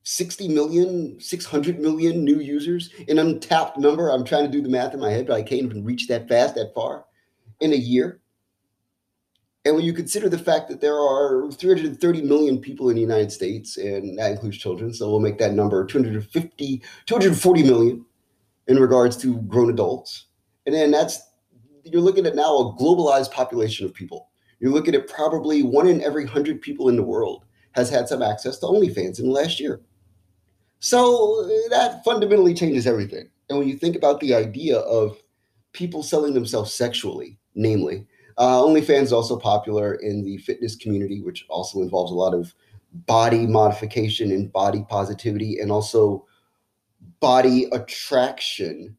60 0.02 0.48
million 0.48 1.18
600 1.18 1.80
million 1.80 2.24
new 2.24 2.40
users 2.40 2.90
an 3.08 3.18
untapped 3.18 3.78
number. 3.78 4.10
I'm 4.10 4.24
trying 4.24 4.44
to 4.44 4.50
do 4.50 4.62
the 4.62 4.68
math 4.68 4.94
in 4.94 5.00
my 5.00 5.10
head 5.10 5.26
but 5.26 5.34
i 5.34 5.42
can't 5.42 5.62
even 5.62 5.84
reach 5.84 6.08
that 6.08 6.28
fast 6.28 6.54
that 6.56 6.74
far 6.74 7.06
in 7.60 7.72
a 7.72 7.76
year. 7.76 8.20
And 9.66 9.74
when 9.76 9.84
you 9.86 9.94
consider 9.94 10.28
the 10.28 10.38
fact 10.38 10.68
that 10.68 10.82
there 10.82 10.98
are 10.98 11.50
330 11.50 12.22
million 12.22 12.60
people 12.60 12.90
in 12.90 12.96
the 12.96 13.00
united 13.00 13.32
states 13.32 13.78
and 13.78 14.18
that 14.18 14.32
includes 14.32 14.58
children 14.58 14.92
so 14.92 15.10
we'll 15.10 15.20
make 15.20 15.38
that 15.38 15.54
number 15.54 15.86
250 15.86 16.82
240 17.06 17.62
million 17.62 18.04
in 18.66 18.78
regards 18.78 19.16
to 19.18 19.36
grown 19.42 19.70
adults. 19.70 20.26
And 20.66 20.74
then 20.74 20.90
that's 20.90 21.20
you're 21.84 22.00
looking 22.00 22.26
at 22.26 22.34
now 22.34 22.56
a 22.56 22.74
globalized 22.74 23.30
population 23.30 23.84
of 23.84 23.92
people. 23.92 24.30
You're 24.58 24.72
looking 24.72 24.94
at 24.94 25.08
probably 25.08 25.62
one 25.62 25.86
in 25.86 26.02
every 26.02 26.26
hundred 26.26 26.62
people 26.62 26.88
in 26.88 26.96
the 26.96 27.02
world 27.02 27.44
has 27.74 27.90
had 27.90 28.08
some 28.08 28.22
access 28.22 28.58
to 28.58 28.66
OnlyFans 28.66 29.18
in 29.18 29.26
the 29.26 29.32
last 29.32 29.60
year. 29.60 29.80
So 30.78 31.46
that 31.70 32.04
fundamentally 32.04 32.54
changes 32.54 32.86
everything. 32.86 33.28
And 33.48 33.58
when 33.58 33.68
you 33.68 33.76
think 33.76 33.96
about 33.96 34.20
the 34.20 34.34
idea 34.34 34.78
of 34.78 35.16
people 35.72 36.02
selling 36.02 36.34
themselves 36.34 36.72
sexually, 36.72 37.38
namely, 37.54 38.06
uh, 38.38 38.60
OnlyFans 38.60 39.04
is 39.04 39.12
also 39.12 39.38
popular 39.38 39.94
in 39.94 40.24
the 40.24 40.38
fitness 40.38 40.76
community, 40.76 41.20
which 41.20 41.46
also 41.48 41.80
involves 41.80 42.10
a 42.10 42.14
lot 42.14 42.34
of 42.34 42.54
body 43.06 43.46
modification 43.46 44.30
and 44.30 44.52
body 44.52 44.84
positivity, 44.88 45.58
and 45.58 45.70
also 45.70 46.26
body 47.20 47.66
attraction 47.72 48.96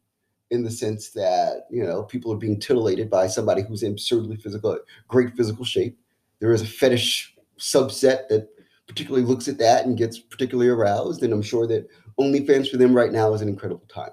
in 0.51 0.63
the 0.63 0.71
sense 0.71 1.09
that 1.09 1.65
you 1.69 1.83
know 1.83 2.03
people 2.03 2.31
are 2.31 2.37
being 2.37 2.59
titillated 2.59 3.09
by 3.09 3.27
somebody 3.27 3.61
who's 3.61 3.83
in 3.83 3.93
absurdly 3.93 4.37
physical, 4.37 4.77
great 5.07 5.35
physical 5.35 5.65
shape. 5.65 5.97
There 6.39 6.51
is 6.51 6.61
a 6.61 6.67
fetish 6.67 7.35
subset 7.59 8.27
that 8.29 8.49
particularly 8.87 9.25
looks 9.25 9.47
at 9.47 9.57
that 9.57 9.85
and 9.85 9.97
gets 9.97 10.19
particularly 10.19 10.69
aroused, 10.69 11.23
and 11.23 11.33
I'm 11.33 11.41
sure 11.41 11.67
that 11.67 11.87
OnlyFans 12.19 12.69
for 12.69 12.77
them 12.77 12.93
right 12.93 13.11
now 13.11 13.33
is 13.33 13.41
an 13.41 13.49
incredible 13.49 13.87
time. 13.87 14.11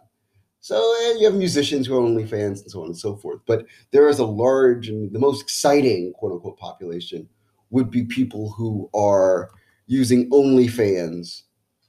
So 0.60 0.76
eh, 0.76 1.18
you 1.18 1.26
have 1.26 1.34
musicians 1.34 1.86
who 1.86 1.96
are 1.96 2.08
OnlyFans 2.08 2.62
and 2.62 2.70
so 2.70 2.80
on 2.82 2.86
and 2.86 2.96
so 2.96 3.16
forth. 3.16 3.40
But 3.46 3.66
there 3.90 4.08
is 4.08 4.20
a 4.20 4.24
large 4.24 4.88
and 4.88 5.12
the 5.12 5.18
most 5.18 5.42
exciting 5.42 6.12
quote 6.14 6.32
unquote 6.32 6.56
population 6.56 7.28
would 7.70 7.90
be 7.90 8.04
people 8.04 8.52
who 8.52 8.88
are 8.94 9.50
using 9.86 10.30
OnlyFans 10.30 11.42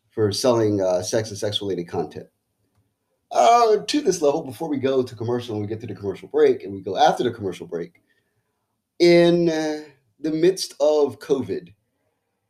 for 0.10 0.32
selling 0.32 0.82
uh, 0.82 1.04
sex 1.04 1.30
and 1.30 1.38
sex 1.38 1.62
related 1.62 1.88
content. 1.88 2.28
Uh, 3.32 3.78
to 3.86 4.02
this 4.02 4.22
level, 4.22 4.44
before 4.44 4.70
we 4.70 4.78
go 4.78 5.04
to 5.04 5.16
commercial 5.16 5.56
and 5.56 5.64
we 5.64 5.68
get 5.68 5.80
to 5.82 5.88
the 5.88 5.96
commercial 5.96 6.28
break 6.28 6.64
and 6.64 6.74
we 6.74 6.82
go 6.82 6.98
after 6.98 7.24
the 7.24 7.32
commercial 7.32 7.68
break, 7.68 8.02
in 9.00 9.50
uh, 9.50 9.82
the 10.20 10.32
midst 10.32 10.74
of 10.80 11.20
COVID, 11.20 11.74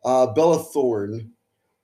uh, 0.05 0.27
Bella 0.27 0.63
Thorne 0.63 1.33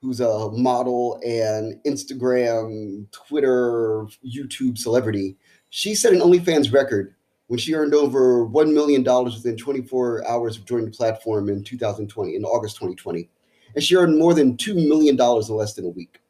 who's 0.01 0.21
a 0.21 0.49
model 0.51 1.19
and 1.25 1.81
Instagram, 1.85 3.05
Twitter, 3.11 4.05
YouTube 4.25 4.77
celebrity, 4.77 5.37
she 5.69 5.93
set 5.93 6.13
an 6.13 6.21
OnlyFans 6.21 6.73
record 6.73 7.15
when 7.47 7.59
she 7.59 7.73
earned 7.73 7.93
over 7.93 8.47
$1 8.47 8.73
million 8.73 9.03
within 9.03 9.57
24 9.57 10.27
hours 10.27 10.57
of 10.57 10.65
joining 10.65 10.85
the 10.85 10.91
platform 10.91 11.49
in 11.49 11.63
2020, 11.63 12.35
in 12.35 12.45
August 12.45 12.75
2020. 12.77 13.27
And 13.75 13.83
she 13.83 13.95
earned 13.95 14.17
more 14.17 14.33
than 14.33 14.55
$2 14.55 14.87
million 14.87 15.19
in 15.19 15.55
less 15.55 15.73
than 15.73 15.85
a 15.85 15.89
week. 15.89 16.21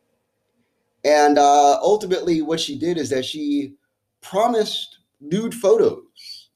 And 1.05 1.38
uh, 1.38 1.79
ultimately, 1.81 2.41
what 2.41 2.60
she 2.60 2.77
did 2.77 2.98
is 2.98 3.10
that 3.12 3.24
she 3.24 3.75
promised 4.22 5.00
nude 5.22 5.53
photos 5.53 6.50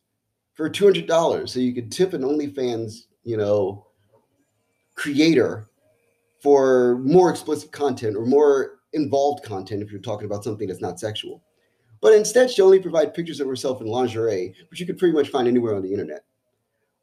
for 0.53 0.69
$200 0.69 1.47
so 1.47 1.59
you 1.59 1.73
could 1.73 1.91
tip 1.91 2.13
an 2.13 2.23
OnlyFans, 2.23 3.05
you 3.23 3.37
know, 3.37 3.85
creator 4.95 5.67
for 6.41 6.99
more 6.99 7.29
explicit 7.29 7.71
content 7.71 8.15
or 8.15 8.25
more 8.25 8.79
involved 8.93 9.43
content 9.43 9.81
if 9.81 9.91
you're 9.91 10.01
talking 10.01 10.25
about 10.25 10.43
something 10.43 10.67
that's 10.67 10.81
not 10.81 10.99
sexual. 10.99 11.41
But 12.01 12.13
instead, 12.13 12.51
she 12.51 12.61
only 12.61 12.79
provided 12.79 13.13
pictures 13.13 13.39
of 13.39 13.47
herself 13.47 13.79
in 13.79 13.87
lingerie, 13.87 14.53
which 14.69 14.79
you 14.79 14.85
could 14.85 14.97
pretty 14.97 15.15
much 15.15 15.29
find 15.29 15.47
anywhere 15.47 15.73
on 15.73 15.81
the 15.81 15.91
internet. 15.91 16.25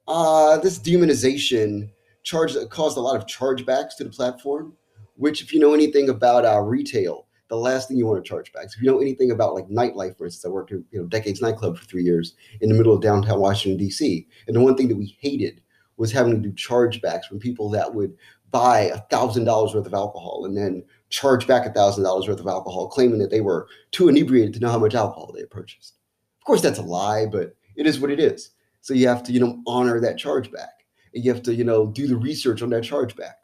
Uh, 0.06 0.58
this 0.58 0.78
demonization 0.78 1.90
charged, 2.22 2.58
caused 2.68 2.98
a 2.98 3.00
lot 3.00 3.16
of 3.16 3.26
chargebacks 3.26 3.96
to 3.96 4.04
the 4.04 4.10
platform, 4.10 4.74
which, 5.16 5.40
if 5.40 5.54
you 5.54 5.60
know 5.60 5.72
anything 5.72 6.10
about 6.10 6.44
uh, 6.44 6.60
retail, 6.60 7.26
the 7.48 7.56
last 7.56 7.88
thing 7.88 7.96
you 7.96 8.06
want 8.06 8.22
to 8.22 8.28
charge 8.28 8.52
backs. 8.52 8.74
If 8.74 8.82
you 8.82 8.90
know 8.90 9.00
anything 9.00 9.30
about 9.30 9.54
like 9.54 9.68
nightlife, 9.68 10.16
for 10.16 10.24
instance, 10.24 10.44
I 10.44 10.48
worked 10.48 10.72
at 10.72 10.80
you 10.90 11.00
know 11.00 11.06
Decades 11.06 11.40
nightclub 11.40 11.78
for 11.78 11.84
three 11.84 12.04
years 12.04 12.34
in 12.60 12.68
the 12.68 12.74
middle 12.74 12.94
of 12.94 13.02
downtown 13.02 13.40
Washington 13.40 13.78
D.C. 13.78 14.26
And 14.46 14.56
the 14.56 14.60
one 14.60 14.76
thing 14.76 14.88
that 14.88 14.96
we 14.96 15.16
hated 15.20 15.60
was 16.00 16.10
having 16.10 16.32
to 16.32 16.48
do 16.48 16.52
chargebacks 16.54 17.26
from 17.26 17.38
people 17.38 17.68
that 17.68 17.94
would 17.94 18.16
buy 18.50 18.80
a 18.80 18.98
thousand 19.10 19.44
dollars 19.44 19.74
worth 19.74 19.86
of 19.86 19.92
alcohol 19.92 20.46
and 20.46 20.56
then 20.56 20.82
charge 21.10 21.46
back 21.46 21.66
a 21.66 21.72
thousand 21.72 22.04
dollars 22.04 22.26
worth 22.26 22.40
of 22.40 22.46
alcohol, 22.46 22.88
claiming 22.88 23.18
that 23.18 23.30
they 23.30 23.42
were 23.42 23.68
too 23.90 24.08
inebriated 24.08 24.54
to 24.54 24.60
know 24.60 24.70
how 24.70 24.78
much 24.78 24.94
alcohol 24.94 25.30
they 25.32 25.40
had 25.40 25.50
purchased. 25.50 25.96
Of 26.40 26.46
course, 26.46 26.62
that's 26.62 26.78
a 26.78 26.82
lie, 26.82 27.26
but 27.26 27.54
it 27.76 27.86
is 27.86 28.00
what 28.00 28.10
it 28.10 28.18
is. 28.18 28.52
So 28.80 28.94
you 28.94 29.08
have 29.08 29.22
to, 29.24 29.32
you 29.32 29.40
know, 29.40 29.62
honor 29.66 30.00
that 30.00 30.16
chargeback. 30.16 30.70
And 31.14 31.22
you 31.22 31.32
have 31.34 31.42
to, 31.42 31.54
you 31.54 31.64
know, 31.64 31.86
do 31.86 32.06
the 32.06 32.16
research 32.16 32.62
on 32.62 32.70
that 32.70 32.82
chargeback. 32.82 33.34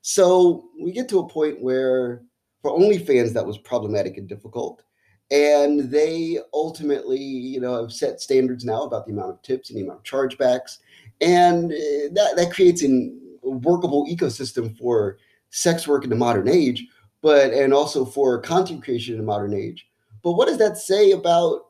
So 0.00 0.70
we 0.80 0.90
get 0.90 1.08
to 1.10 1.20
a 1.20 1.28
point 1.28 1.62
where 1.62 2.22
for 2.62 2.76
OnlyFans 2.76 3.32
that 3.34 3.46
was 3.46 3.58
problematic 3.58 4.16
and 4.16 4.28
difficult. 4.28 4.82
And 5.30 5.90
they 5.90 6.38
ultimately, 6.52 7.18
you 7.18 7.60
know, 7.60 7.80
have 7.80 7.92
set 7.92 8.20
standards 8.20 8.64
now 8.64 8.82
about 8.82 9.06
the 9.06 9.12
amount 9.12 9.30
of 9.30 9.42
tips 9.42 9.70
and 9.70 9.78
the 9.78 9.84
amount 9.84 10.00
of 10.00 10.04
chargebacks. 10.04 10.78
And 11.22 11.72
uh, 11.72 12.12
that, 12.12 12.34
that 12.36 12.52
creates 12.52 12.82
an 12.82 13.18
workable 13.42 14.06
ecosystem 14.06 14.76
for 14.76 15.18
sex 15.50 15.86
work 15.86 16.04
in 16.04 16.10
the 16.10 16.16
modern 16.16 16.48
age, 16.48 16.86
but 17.20 17.52
and 17.52 17.72
also 17.72 18.04
for 18.04 18.40
content 18.40 18.82
creation 18.82 19.14
in 19.14 19.20
the 19.20 19.26
modern 19.26 19.54
age. 19.54 19.86
But 20.22 20.32
what 20.32 20.48
does 20.48 20.58
that 20.58 20.76
say 20.76 21.12
about 21.12 21.66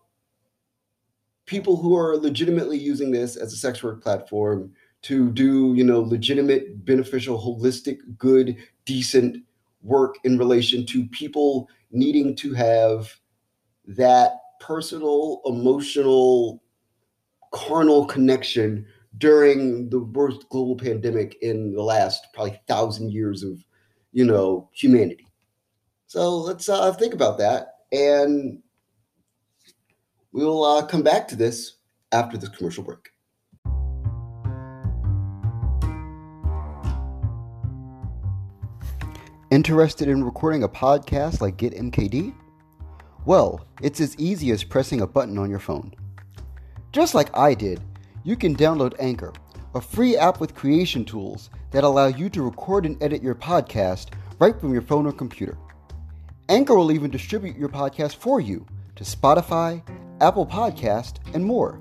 people 1.46 1.76
who 1.76 1.96
are 1.96 2.16
legitimately 2.16 2.78
using 2.78 3.10
this 3.10 3.36
as 3.36 3.52
a 3.52 3.56
sex 3.56 3.82
work 3.82 4.02
platform 4.02 4.72
to 5.02 5.30
do, 5.32 5.74
you 5.74 5.82
know, 5.82 6.00
legitimate, 6.00 6.84
beneficial, 6.84 7.38
holistic, 7.40 7.98
good, 8.16 8.56
decent 8.84 9.38
work 9.82 10.14
in 10.24 10.38
relation 10.38 10.86
to 10.86 11.06
people 11.06 11.68
needing 11.90 12.36
to 12.36 12.54
have 12.54 13.12
that 13.86 14.38
personal, 14.60 15.42
emotional, 15.44 16.62
carnal 17.52 18.06
connection 18.06 18.86
during 19.18 19.88
the 19.90 20.00
worst 20.00 20.48
global 20.48 20.76
pandemic 20.76 21.36
in 21.42 21.72
the 21.72 21.82
last 21.82 22.26
probably 22.32 22.60
thousand 22.66 23.12
years 23.12 23.42
of 23.42 23.62
you 24.12 24.24
know 24.24 24.68
humanity 24.72 25.26
so 26.06 26.38
let's 26.38 26.68
uh, 26.68 26.92
think 26.94 27.14
about 27.14 27.38
that 27.38 27.76
and 27.92 28.62
we'll 30.32 30.64
uh, 30.64 30.84
come 30.86 31.02
back 31.02 31.28
to 31.28 31.36
this 31.36 31.76
after 32.12 32.36
this 32.36 32.50
commercial 32.50 32.82
break 32.82 33.12
Interested 39.52 40.08
in 40.08 40.24
recording 40.24 40.62
a 40.62 40.68
podcast 40.68 41.42
like 41.42 41.58
Get 41.58 41.74
MKD? 41.74 42.32
Well, 43.26 43.66
it's 43.82 44.00
as 44.00 44.18
easy 44.18 44.50
as 44.50 44.64
pressing 44.64 45.02
a 45.02 45.06
button 45.06 45.36
on 45.36 45.50
your 45.50 45.58
phone. 45.58 45.92
Just 46.90 47.14
like 47.14 47.28
I 47.36 47.52
did, 47.52 47.78
you 48.24 48.36
can 48.36 48.56
download 48.56 48.94
Anchor, 48.98 49.32
a 49.74 49.80
free 49.80 50.16
app 50.16 50.40
with 50.40 50.54
creation 50.54 51.04
tools 51.04 51.50
that 51.70 51.84
allow 51.84 52.06
you 52.06 52.28
to 52.30 52.42
record 52.42 52.86
and 52.86 53.02
edit 53.02 53.22
your 53.22 53.34
podcast 53.34 54.08
right 54.38 54.58
from 54.60 54.72
your 54.72 54.82
phone 54.82 55.06
or 55.06 55.12
computer. 55.12 55.56
Anchor 56.48 56.74
will 56.74 56.92
even 56.92 57.10
distribute 57.10 57.56
your 57.56 57.68
podcast 57.68 58.16
for 58.16 58.40
you 58.40 58.66
to 58.96 59.04
Spotify, 59.04 59.82
Apple 60.20 60.46
Podcast, 60.46 61.16
and 61.34 61.44
more. 61.44 61.80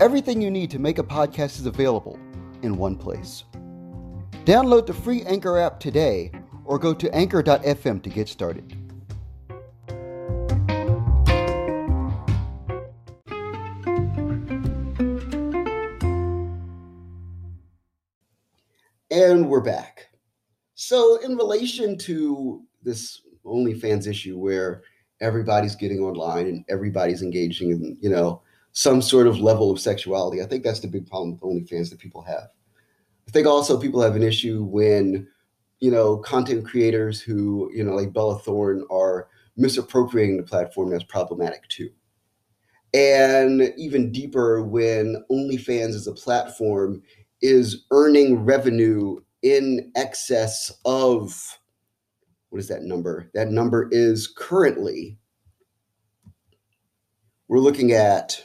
Everything 0.00 0.40
you 0.40 0.50
need 0.50 0.70
to 0.70 0.78
make 0.78 0.98
a 0.98 1.02
podcast 1.02 1.58
is 1.58 1.66
available 1.66 2.18
in 2.62 2.76
one 2.76 2.96
place. 2.96 3.44
Download 4.44 4.86
the 4.86 4.94
free 4.94 5.22
Anchor 5.22 5.58
app 5.58 5.78
today 5.78 6.30
or 6.64 6.78
go 6.78 6.94
to 6.94 7.14
anchor.fm 7.14 8.02
to 8.02 8.08
get 8.08 8.28
started. 8.28 8.81
And 19.12 19.50
we're 19.50 19.60
back. 19.60 20.08
So, 20.74 21.16
in 21.16 21.36
relation 21.36 21.98
to 21.98 22.62
this 22.82 23.20
OnlyFans 23.44 24.06
issue 24.06 24.38
where 24.38 24.84
everybody's 25.20 25.76
getting 25.76 25.98
online 25.98 26.46
and 26.46 26.64
everybody's 26.70 27.20
engaging 27.20 27.72
in, 27.72 27.98
you 28.00 28.08
know, 28.08 28.40
some 28.72 29.02
sort 29.02 29.26
of 29.26 29.38
level 29.38 29.70
of 29.70 29.78
sexuality, 29.78 30.40
I 30.40 30.46
think 30.46 30.64
that's 30.64 30.80
the 30.80 30.88
big 30.88 31.06
problem 31.06 31.32
with 31.32 31.42
OnlyFans 31.42 31.90
that 31.90 31.98
people 31.98 32.22
have. 32.22 32.48
I 33.28 33.30
think 33.32 33.46
also 33.46 33.78
people 33.78 34.00
have 34.00 34.16
an 34.16 34.22
issue 34.22 34.64
when, 34.64 35.28
you 35.80 35.90
know, 35.90 36.16
content 36.16 36.64
creators 36.64 37.20
who, 37.20 37.70
you 37.74 37.84
know, 37.84 37.94
like 37.94 38.14
Bella 38.14 38.38
Thorne 38.38 38.82
are 38.90 39.28
misappropriating 39.58 40.38
the 40.38 40.42
platform 40.42 40.88
that's 40.88 41.04
problematic 41.04 41.68
too. 41.68 41.90
And 42.94 43.74
even 43.76 44.10
deeper 44.10 44.62
when 44.62 45.22
OnlyFans 45.30 45.90
is 45.90 46.06
a 46.06 46.14
platform 46.14 47.02
is 47.42 47.84
earning 47.90 48.44
revenue 48.44 49.18
in 49.42 49.90
excess 49.96 50.72
of 50.84 51.58
what 52.50 52.58
is 52.58 52.68
that 52.68 52.82
number? 52.82 53.30
That 53.34 53.48
number 53.48 53.88
is 53.90 54.26
currently, 54.26 55.18
we're 57.48 57.58
looking 57.58 57.92
at 57.92 58.44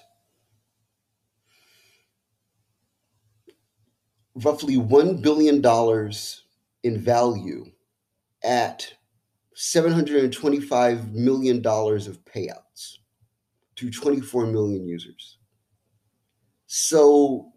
roughly 4.35 4.77
$1 4.77 5.21
billion 5.21 5.61
in 6.83 7.01
value 7.01 7.65
at 8.43 8.93
$725 9.57 11.11
million 11.11 11.57
of 11.57 12.25
payouts 12.25 12.97
to 13.75 13.91
24 13.91 14.45
million 14.45 14.87
users. 14.87 15.37
So 16.67 17.51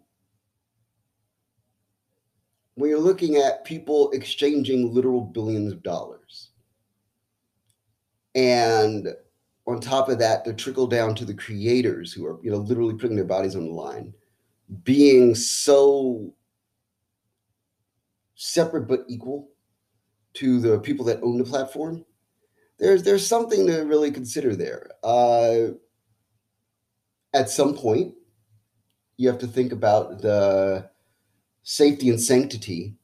when 2.81 2.89
you're 2.89 2.99
looking 2.99 3.35
at 3.35 3.63
people 3.63 4.09
exchanging 4.11 4.91
literal 4.91 5.21
billions 5.21 5.71
of 5.71 5.83
dollars, 5.83 6.49
and 8.33 9.07
on 9.67 9.79
top 9.79 10.09
of 10.09 10.17
that, 10.17 10.43
the 10.43 10.51
trickle 10.51 10.87
down 10.87 11.13
to 11.13 11.23
the 11.23 11.33
creators 11.35 12.11
who 12.11 12.25
are, 12.25 12.39
you 12.41 12.49
know, 12.49 12.57
literally 12.57 12.95
putting 12.95 13.15
their 13.15 13.23
bodies 13.23 13.55
on 13.55 13.65
the 13.65 13.71
line, 13.71 14.11
being 14.83 15.35
so 15.35 16.33
separate 18.33 18.87
but 18.87 19.05
equal 19.07 19.51
to 20.33 20.59
the 20.59 20.79
people 20.79 21.05
that 21.05 21.21
own 21.21 21.37
the 21.37 21.43
platform, 21.43 22.03
there's 22.79 23.03
there's 23.03 23.27
something 23.27 23.67
to 23.67 23.81
really 23.81 24.09
consider 24.09 24.55
there. 24.55 24.89
Uh, 25.03 25.67
at 27.35 27.47
some 27.47 27.75
point, 27.75 28.15
you 29.17 29.29
have 29.29 29.37
to 29.39 29.47
think 29.47 29.71
about 29.71 30.23
the 30.23 30.89
safety 31.63 32.09
and 32.09 32.19
sanctity 32.19 32.95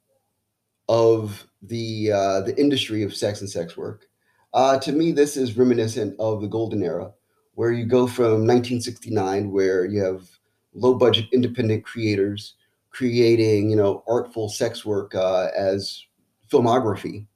of 0.90 1.46
the 1.62 2.12
uh, 2.12 2.42
the 2.42 2.56
industry 2.58 3.04
of 3.04 3.16
sex 3.16 3.42
and 3.42 3.50
sex 3.50 3.76
work. 3.78 4.06
Uh, 4.54 4.80
to 4.80 4.92
me, 4.92 5.12
this 5.12 5.38
is 5.38 5.58
reminiscent 5.58 6.16
of 6.20 6.42
the 6.42 6.48
golden 6.48 6.82
era, 6.84 7.12
where 7.56 7.72
you 7.72 7.86
go 7.86 8.08
from 8.08 8.48
1969, 8.48 9.52
where 9.52 9.86
you 9.86 10.02
have 10.02 10.28
low 10.74 10.94
budget 10.94 11.26
independent 11.34 11.84
creators 11.84 12.56
creating, 12.90 13.70
you 13.70 13.76
know, 13.76 14.04
artful 14.08 14.50
sex 14.50 14.84
work 14.86 15.14
uh, 15.14 15.50
as 15.56 16.04
filmography, 16.50 17.28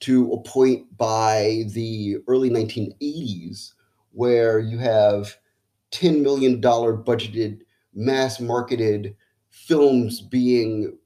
to 0.00 0.32
a 0.32 0.42
point 0.42 0.84
by 0.98 1.64
the 1.68 2.18
early 2.26 2.50
1980s, 2.50 3.72
where 4.12 4.58
you 4.58 4.76
have 4.78 5.36
$10 5.92 6.20
million 6.22 6.60
budgeted, 6.60 7.60
mass 7.94 8.40
marketed 8.40 9.16
films 9.66 10.20
being, 10.20 10.96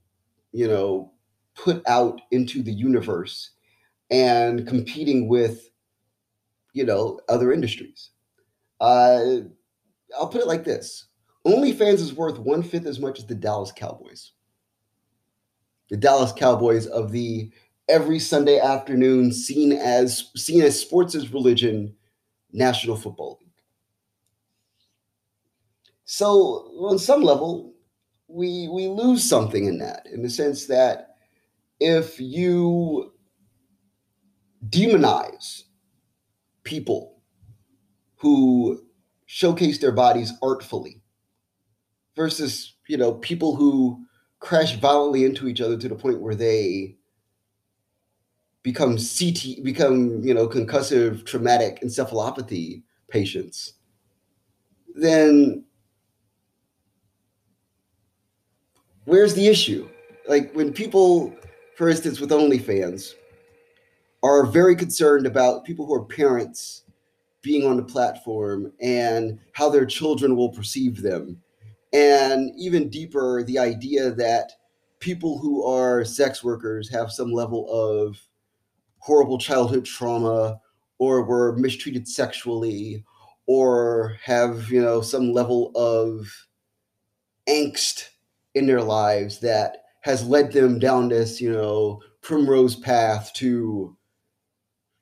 you 0.53 0.69
know, 0.69 1.13
put 1.55 1.83
out 1.87 2.21
into 2.31 2.63
the 2.63 2.73
universe 2.73 3.51
and 4.11 4.67
competing 4.67 5.29
with, 5.29 5.71
you 6.73 6.85
know, 6.85 7.21
other 7.29 7.53
industries. 7.53 8.11
Uh, 8.81 9.41
I'll 10.19 10.29
put 10.29 10.41
it 10.41 10.47
like 10.47 10.65
this 10.65 11.09
OnlyFans 11.47 11.95
is 11.95 12.15
worth 12.15 12.39
one 12.39 12.63
fifth 12.63 12.87
as 12.87 12.99
much 12.99 13.19
as 13.19 13.27
the 13.27 13.35
Dallas 13.35 13.73
Cowboys. 13.73 14.33
The 15.91 15.97
Dallas 15.97 16.33
Cowboys 16.33 16.87
of 16.87 17.13
the 17.13 17.51
every 17.89 18.19
Sunday 18.19 18.59
afternoon 18.59 19.33
seen 19.33 19.73
as 19.73 20.31
seen 20.37 20.63
as 20.63 20.81
sports 20.81 21.15
as 21.15 21.33
religion 21.33 21.95
National 22.53 22.97
Football 22.97 23.39
League. 23.41 23.51
So 26.07 26.71
on 26.79 26.99
some 26.99 27.23
level, 27.23 27.74
we 28.35 28.67
we 28.69 28.89
lose 28.89 29.23
something 29.23 29.67
in 29.67 29.79
that, 29.79 30.07
in 30.13 30.23
the 30.23 30.29
sense 30.29 30.67
that 30.67 31.17
if 31.79 32.21
you 32.21 33.13
demonize 34.69 35.63
people 36.65 37.21
who 38.17 38.83
showcase 39.27 39.79
their 39.79 39.93
bodies 39.93 40.33
artfully 40.43 41.01
versus 42.17 42.75
you 42.89 42.97
know 42.97 43.13
people 43.13 43.55
who 43.55 44.05
crash 44.41 44.75
violently 44.77 45.25
into 45.25 45.47
each 45.47 45.61
other 45.61 45.79
to 45.79 45.89
the 45.89 45.95
point 45.95 46.21
where 46.21 46.35
they 46.35 46.97
become 48.65 48.97
CT 48.97 49.63
become 49.63 50.21
you 50.25 50.35
know 50.35 50.49
concussive 50.49 51.25
traumatic 51.25 51.81
encephalopathy 51.83 52.83
patients 53.09 53.75
then 54.97 55.65
where's 59.05 59.35
the 59.35 59.47
issue? 59.47 59.89
Like 60.29 60.53
when 60.53 60.73
people 60.73 61.35
for 61.77 61.89
instance 61.89 62.21
with 62.21 62.31
OnlyFans 62.31 63.15
are 64.23 64.47
very 64.47 64.77
concerned 64.77 65.27
about 65.27 65.65
people 65.65 65.87
who 65.87 65.95
are 65.95 66.05
parents 66.05 66.83
being 67.43 67.67
on 67.67 67.77
the 67.77 67.83
platform 67.83 68.73
and 68.81 69.39
how 69.53 69.69
their 69.69 69.85
children 69.85 70.35
will 70.35 70.49
perceive 70.49 71.03
them. 71.03 71.41
And 71.93 72.51
even 72.57 72.89
deeper 72.89 73.43
the 73.43 73.59
idea 73.59 74.13
that 74.13 74.53
people 74.99 75.39
who 75.39 75.65
are 75.65 76.05
sex 76.05 76.43
workers 76.43 76.89
have 76.89 77.13
some 77.13 77.33
level 77.33 77.71
of 77.71 78.19
horrible 78.99 79.37
childhood 79.37 79.85
trauma 79.85 80.59
or 80.99 81.23
were 81.25 81.57
mistreated 81.57 82.09
sexually 82.09 83.05
or 83.47 84.17
have 84.23 84.71
you 84.71 84.81
know 84.81 85.03
some 85.03 85.33
level 85.33 85.71
of 85.75 86.27
angst 87.47 88.09
in 88.55 88.67
their 88.67 88.83
lives 88.83 89.41
that 89.41 89.85
has 90.01 90.27
led 90.27 90.53
them 90.53 90.79
down 90.79 91.09
this 91.09 91.41
you 91.41 91.53
know 91.53 92.01
primrose 92.21 92.77
path 92.77 93.33
to 93.35 93.97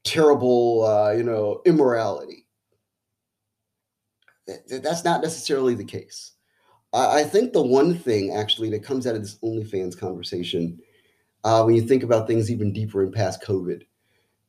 terrible 0.05 0.85
uh, 0.85 1.13
you 1.13 1.23
know 1.23 1.61
immorality 1.65 2.47
that's 4.69 5.05
not 5.05 5.23
necessarily 5.23 5.75
the 5.75 5.85
case 5.85 6.33
I, 6.93 7.25
think 7.25 7.53
the 7.53 7.63
one 7.63 7.97
thing 7.97 8.35
actually 8.35 8.69
that 8.71 8.85
comes 8.85 9.07
out 9.07 9.15
of 9.15 9.23
this 9.23 9.37
OnlyFans 9.37 9.99
conversation, 9.99 10.79
uh, 11.45 11.63
when 11.63 11.75
you 11.75 11.83
think 11.83 12.03
about 12.03 12.27
things 12.27 12.51
even 12.51 12.73
deeper 12.73 13.03
and 13.03 13.13
past 13.13 13.43
COVID, 13.43 13.83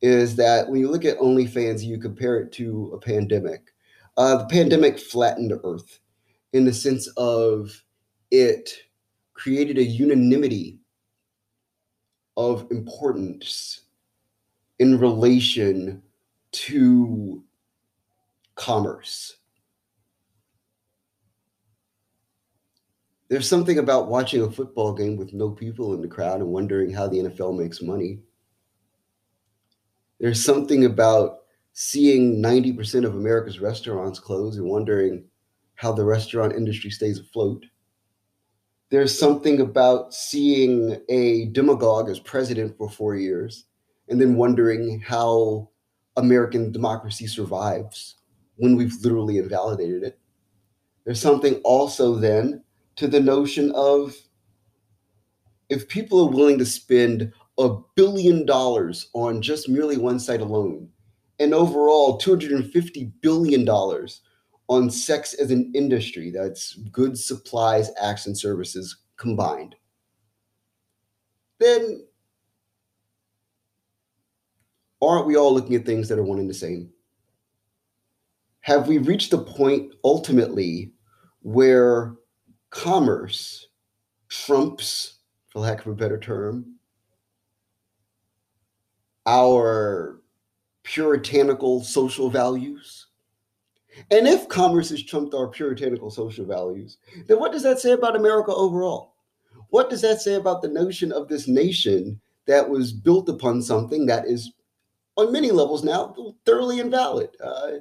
is 0.02 0.36
that 0.36 0.68
when 0.70 0.82
you 0.82 0.92
look 0.92 1.06
at 1.06 1.18
OnlyFans, 1.20 1.84
you 1.84 1.98
compare 1.98 2.40
it 2.40 2.52
to 2.54 2.92
a 2.94 3.00
pandemic. 3.00 3.74
Uh, 4.18 4.38
the 4.38 4.46
pandemic 4.46 5.00
flattened 5.00 5.54
earth 5.64 6.00
in 6.52 6.66
the 6.66 6.74
sense 6.74 7.08
of 7.16 7.84
it 8.30 8.74
created 9.34 9.78
a 9.78 9.84
unanimity 9.84 10.80
of 12.38 12.70
importance 12.72 13.82
in 14.80 15.00
relation 15.00 16.02
to 16.52 17.44
commerce 18.56 19.38
There's 23.34 23.50
something 23.50 23.80
about 23.80 24.10
watching 24.10 24.44
a 24.44 24.52
football 24.52 24.94
game 24.94 25.18
with 25.18 25.34
no 25.34 25.50
people 25.50 25.96
in 25.96 26.02
the 26.02 26.08
crowd 26.08 26.40
and 26.42 26.50
wondering 26.50 26.92
how 26.92 27.08
the 27.08 27.18
NFL 27.18 27.58
makes 27.58 27.82
money. 27.82 28.20
There's 30.20 30.46
something 30.46 30.86
about 30.86 31.40
seeing 31.72 32.44
90% 32.44 33.06
of 33.06 33.16
America's 33.16 33.60
restaurants 33.60 34.20
close 34.20 34.58
and 34.58 34.68
wondering 34.68 35.24
how 35.74 35.92
the 35.92 36.04
restaurant 36.04 36.54
industry 36.54 36.92
stays 36.92 37.18
afloat. 37.18 37.66
There's 38.94 39.18
something 39.18 39.60
about 39.60 40.14
seeing 40.14 41.02
a 41.10 41.46
demagogue 41.46 42.12
as 42.12 42.20
president 42.20 42.78
for 42.78 42.88
four 42.88 43.16
years 43.16 43.66
and 44.08 44.22
then 44.22 44.36
wondering 44.36 45.00
how 45.00 45.72
American 46.16 46.72
democracy 46.72 47.26
survives 47.26 48.18
when 48.58 48.76
we've 48.76 48.94
literally 49.02 49.40
invalidated 49.40 50.04
it. 50.04 50.20
There's 51.06 51.20
something 51.20 51.56
also 51.64 52.14
then 52.14 52.64
to 52.98 53.08
the 53.08 53.20
notion 53.20 53.72
of 53.72 54.14
if 55.70 55.88
people 55.88 56.28
are 56.28 56.32
willing 56.32 56.60
to 56.60 56.66
spend 56.68 57.34
a 57.58 57.76
billion 57.96 58.46
dollars 58.46 59.10
on 59.14 59.42
just 59.42 59.68
merely 59.68 59.98
one 59.98 60.20
site 60.20 60.40
alone, 60.40 60.88
and 61.40 61.56
overall 61.56 62.20
$250 62.20 63.12
billion 63.22 63.68
on 64.70 64.90
sex 64.90 65.34
as 65.34 65.52
an 65.52 65.72
industry 65.76 66.30
that's 66.30 66.76
goods, 66.92 67.26
supplies, 67.26 67.92
acts, 68.02 68.28
and 68.28 68.38
services 68.38 68.98
combined, 69.18 69.76
then 71.60 72.06
aren't 75.02 75.28
we 75.28 75.36
all 75.36 75.54
looking 75.54 75.76
at 75.76 75.86
things 75.86 76.08
that 76.08 76.18
are 76.18 76.24
one 76.24 76.40
and 76.40 76.50
the 76.50 76.54
same? 76.54 76.90
Have 78.62 78.88
we 78.88 78.98
reached 78.98 79.32
the 79.32 79.38
point 79.38 79.94
ultimately 80.06 80.94
where 81.42 82.16
commerce 82.70 83.68
trumps, 84.30 85.20
for 85.50 85.60
lack 85.60 85.82
of 85.82 85.88
a 85.88 85.96
better 85.96 86.18
term, 86.18 86.76
our 89.26 90.22
puritanical 90.84 91.84
social 91.84 92.30
values? 92.30 93.08
And 94.12 94.28
if 94.28 94.50
commerce 94.50 94.90
has 94.90 95.04
trumped 95.04 95.34
our 95.34 95.48
puritanical 95.48 96.10
social 96.10 96.46
values, 96.46 96.98
then 97.28 97.40
what 97.40 97.52
does 97.52 97.64
that 97.64 97.80
say 97.80 97.92
about 97.92 98.16
America 98.16 98.54
overall? 98.54 99.14
What 99.70 99.90
does 99.90 100.02
that 100.02 100.22
say 100.22 100.36
about 100.36 100.62
the 100.62 100.68
notion 100.68 101.12
of 101.12 101.28
this 101.28 101.48
nation 101.48 102.20
that 102.46 102.70
was 102.70 102.92
built 102.92 103.30
upon 103.30 103.62
something 103.62 104.06
that 104.08 104.26
is, 104.28 104.52
on 105.16 105.32
many 105.32 105.52
levels 105.52 105.84
now, 105.84 106.36
thoroughly 106.46 106.80
invalid? 106.80 107.30
Uh, 107.44 107.72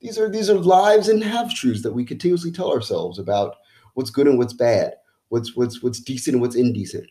these 0.00 0.18
are 0.18 0.28
these 0.28 0.50
are 0.50 0.58
lives 0.58 1.08
and 1.08 1.24
half 1.24 1.54
truths 1.54 1.82
that 1.82 1.94
we 1.94 2.04
continuously 2.04 2.52
tell 2.52 2.70
ourselves 2.70 3.18
about 3.18 3.56
what's 3.94 4.10
good 4.10 4.26
and 4.26 4.36
what's 4.38 4.52
bad, 4.52 4.94
what's 5.28 5.56
what's 5.56 5.82
what's 5.82 6.00
decent 6.00 6.34
and 6.34 6.42
what's 6.42 6.56
indecent, 6.56 7.08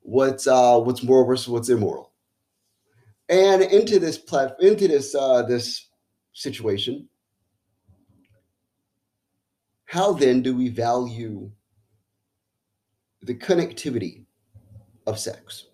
what's 0.00 0.46
uh 0.48 0.80
what's 0.80 1.04
moral 1.04 1.26
versus 1.26 1.48
what's 1.48 1.68
immoral. 1.68 2.12
And 3.28 3.62
into 3.62 4.00
this 4.00 4.18
plat 4.18 4.56
into 4.60 4.88
this 4.88 5.14
uh 5.14 5.42
this 5.42 5.88
situation, 6.32 7.08
how 9.94 10.12
then 10.12 10.42
do 10.42 10.56
we 10.56 10.68
value 10.70 11.48
the 13.22 13.32
connectivity 13.32 14.24
of 15.06 15.20
sex? 15.20 15.68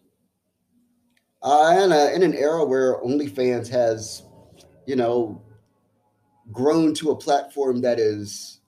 Uh, 1.42 1.80
in, 1.82 1.90
a, 1.90 2.14
in 2.14 2.22
an 2.22 2.34
era 2.34 2.62
where 2.62 3.00
OnlyFans 3.00 3.66
has, 3.68 4.24
you 4.86 4.94
know, 4.94 5.42
grown 6.52 6.92
to 6.92 7.12
a 7.12 7.16
platform 7.16 7.80
that 7.80 7.98
is 7.98 8.60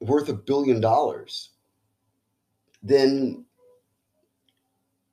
worth 0.00 0.28
a 0.28 0.34
billion 0.34 0.80
dollars, 0.80 1.50
then 2.82 3.44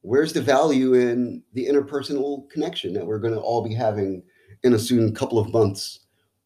where's 0.01 0.33
the 0.33 0.41
value 0.41 0.95
in 0.95 1.43
the 1.53 1.67
interpersonal 1.67 2.49
connection 2.49 2.93
that 2.93 3.05
we're 3.05 3.19
going 3.19 3.35
to 3.35 3.39
all 3.39 3.61
be 3.61 3.75
having 3.75 4.23
in 4.63 4.73
a 4.73 4.79
soon 4.79 5.13
couple 5.13 5.37
of 5.37 5.53
months 5.53 5.99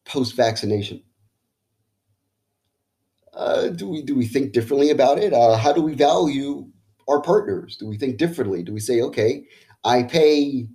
post 0.04 0.36
vaccination? 0.36 1.02
Uh, 3.40 3.68
do 3.70 3.88
we 3.88 4.02
do 4.02 4.14
we 4.14 4.26
think 4.26 4.52
differently 4.52 4.90
about 4.90 5.18
it? 5.18 5.32
Uh, 5.32 5.56
how 5.56 5.72
do 5.72 5.80
we 5.80 5.94
value 5.94 6.68
our 7.08 7.22
partners? 7.22 7.78
Do 7.78 7.86
we 7.86 7.96
think 7.96 8.18
differently? 8.18 8.62
Do 8.62 8.74
we 8.74 8.80
say, 8.80 9.00
okay, 9.00 9.46
I 9.82 10.02
pay 10.02 10.68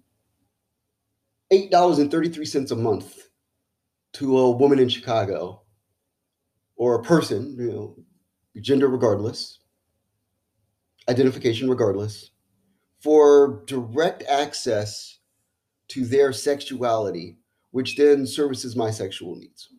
eight 1.52 1.70
dollars 1.70 2.00
and 2.00 2.10
thirty 2.10 2.28
three 2.28 2.46
cents 2.46 2.72
a 2.72 2.76
month 2.76 3.30
to 4.14 4.40
a 4.40 4.50
woman 4.50 4.80
in 4.80 4.90
Chicago 4.90 5.62
or 6.76 6.96
a 6.96 7.04
person, 7.04 7.56
you 7.60 7.72
know, 7.72 7.96
gender 8.62 8.88
regardless, 8.88 9.60
identification 11.08 11.70
regardless, 11.70 12.32
for 13.00 13.64
direct 13.68 14.24
access 14.24 15.20
to 15.90 16.04
their 16.04 16.34
sexuality, 16.34 17.38
which 17.70 17.96
then 17.96 18.26
services 18.26 18.76
my 18.76 18.90
sexual 18.90 19.36
needs. 19.36 19.70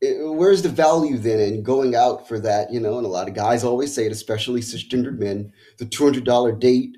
It, 0.00 0.24
where's 0.24 0.62
the 0.62 0.68
value 0.68 1.18
then 1.18 1.40
in 1.40 1.62
going 1.62 1.94
out 1.94 2.28
for 2.28 2.38
that? 2.40 2.72
You 2.72 2.80
know, 2.80 2.98
and 2.98 3.06
a 3.06 3.10
lot 3.10 3.28
of 3.28 3.34
guys 3.34 3.64
always 3.64 3.92
say 3.92 4.06
it, 4.06 4.12
especially 4.12 4.60
cisgendered 4.60 5.18
men, 5.18 5.52
the 5.78 5.86
$200 5.86 6.60
date, 6.60 6.96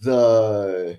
the 0.00 0.98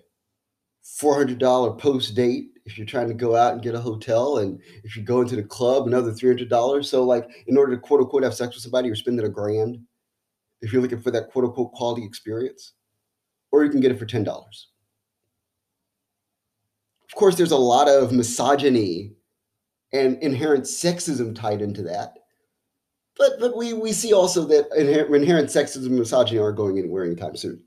$400 0.83 1.79
post 1.79 2.15
date, 2.15 2.49
if 2.65 2.77
you're 2.77 2.87
trying 2.87 3.07
to 3.07 3.13
go 3.13 3.35
out 3.35 3.53
and 3.53 3.61
get 3.61 3.75
a 3.75 3.79
hotel 3.79 4.39
and 4.39 4.59
if 4.83 4.97
you 4.97 5.03
go 5.03 5.21
into 5.21 5.35
the 5.35 5.43
club 5.43 5.85
another 5.85 6.11
$300 6.11 6.85
so 6.85 7.03
like 7.03 7.29
in 7.47 7.57
order 7.57 7.75
to 7.75 7.81
quote 7.81 8.01
unquote 8.01 8.23
have 8.23 8.33
sex 8.33 8.55
with 8.55 8.63
somebody 8.63 8.87
you're 8.87 8.95
spending 8.95 9.25
a 9.25 9.29
grand 9.29 9.79
if 10.61 10.73
you're 10.73 10.81
looking 10.81 11.01
for 11.01 11.11
that 11.11 11.29
quote 11.29 11.45
unquote 11.45 11.71
quality 11.73 12.03
experience. 12.03 12.73
Or 13.51 13.63
you 13.63 13.69
can 13.69 13.79
get 13.79 13.91
it 13.91 13.99
for 13.99 14.05
$10 14.05 14.27
of 14.27 17.15
course 17.15 17.35
there's 17.35 17.51
a 17.51 17.57
lot 17.57 17.87
of 17.87 18.11
misogyny 18.11 19.11
and 19.95 20.21
inherent 20.21 20.65
sexism 20.65 21.35
tied 21.35 21.61
into 21.61 21.81
that 21.81 22.13
but 23.17 23.31
but 23.39 23.55
we 23.55 23.73
we 23.73 23.91
see 23.91 24.13
also 24.13 24.45
that 24.45 24.67
inherent, 24.77 25.15
inherent 25.15 25.49
sexism 25.49 25.87
and 25.87 25.99
misogyny 25.99 26.39
aren't 26.39 26.57
going 26.57 26.77
anywhere 26.77 27.05
anytime 27.05 27.35
soon 27.35 27.61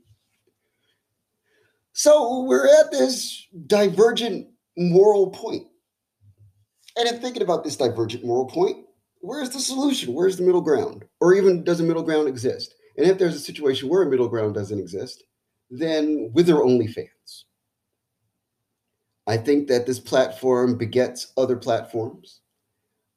so 1.93 2.43
we're 2.43 2.65
at 2.79 2.91
this 2.91 3.45
divergent 3.67 4.47
moral 4.77 5.31
point. 5.31 5.67
And 6.95 7.09
in 7.09 7.19
thinking 7.19 7.43
about 7.43 7.65
this 7.65 7.75
divergent 7.75 8.23
moral 8.23 8.45
point, 8.45 8.85
where's 9.19 9.49
the 9.49 9.59
solution? 9.59 10.13
Where's 10.13 10.37
the 10.37 10.43
middle 10.43 10.61
ground? 10.61 11.03
Or 11.19 11.33
even 11.33 11.63
does 11.63 11.81
a 11.81 11.83
middle 11.83 12.03
ground 12.03 12.29
exist? 12.29 12.73
And 12.97 13.05
if 13.05 13.17
there's 13.17 13.35
a 13.35 13.39
situation 13.39 13.89
where 13.89 14.03
a 14.03 14.09
middle 14.09 14.29
ground 14.29 14.55
doesn't 14.55 14.79
exist, 14.79 15.23
then 15.69 16.31
with 16.33 16.47
their 16.47 16.55
OnlyFans. 16.55 17.43
I 19.29 19.37
think 19.37 19.67
that 19.67 19.85
this 19.85 19.99
platform 19.99 20.75
begets 20.75 21.33
other 21.37 21.55
platforms. 21.55 22.41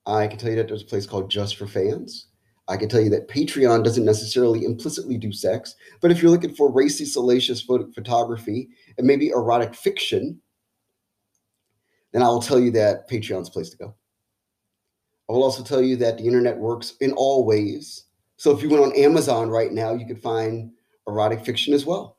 I 0.05 0.27
can 0.27 0.39
tell 0.39 0.51
you 0.51 0.57
that 0.57 0.69
there's 0.69 0.83
a 0.83 0.87
place 0.87 1.07
called 1.07 1.31
Just 1.31 1.57
for 1.57 1.67
Fans. 1.67 2.27
I 2.69 2.77
can 2.77 2.91
tell 2.91 3.01
you 3.01 3.09
that 3.09 3.29
Patreon 3.29 3.83
doesn't 3.83 4.05
necessarily 4.05 4.67
implicitly 4.67 5.17
do 5.17 5.33
sex, 5.33 5.75
but 6.03 6.11
if 6.11 6.21
you're 6.21 6.31
looking 6.31 6.55
for 6.55 6.71
racy, 6.71 7.07
salacious 7.07 7.63
photography 7.63 8.69
and 8.99 9.07
maybe 9.07 9.31
erotic 9.31 9.75
fiction, 9.75 10.39
then 12.13 12.23
I 12.23 12.29
will 12.29 12.43
tell 12.43 12.61
you 12.61 12.71
that 12.73 13.09
Patreon's 13.09 13.49
a 13.49 13.53
place 13.53 13.71
to 13.71 13.79
go. 13.79 13.95
I 15.31 15.33
will 15.33 15.43
also 15.43 15.65
tell 15.65 15.81
you 15.81 15.97
that 15.97 16.19
the 16.19 16.27
internet 16.27 16.59
works 16.59 16.93
in 17.01 17.13
all 17.13 17.47
ways. 17.47 18.05
So 18.37 18.55
if 18.55 18.63
you 18.63 18.69
went 18.69 18.85
on 18.85 18.95
Amazon 18.99 19.49
right 19.49 19.73
now, 19.73 19.95
you 19.95 20.05
could 20.05 20.21
find 20.21 20.73
erotic 21.09 21.43
fiction 21.43 21.73
as 21.73 21.87
well. 21.87 22.19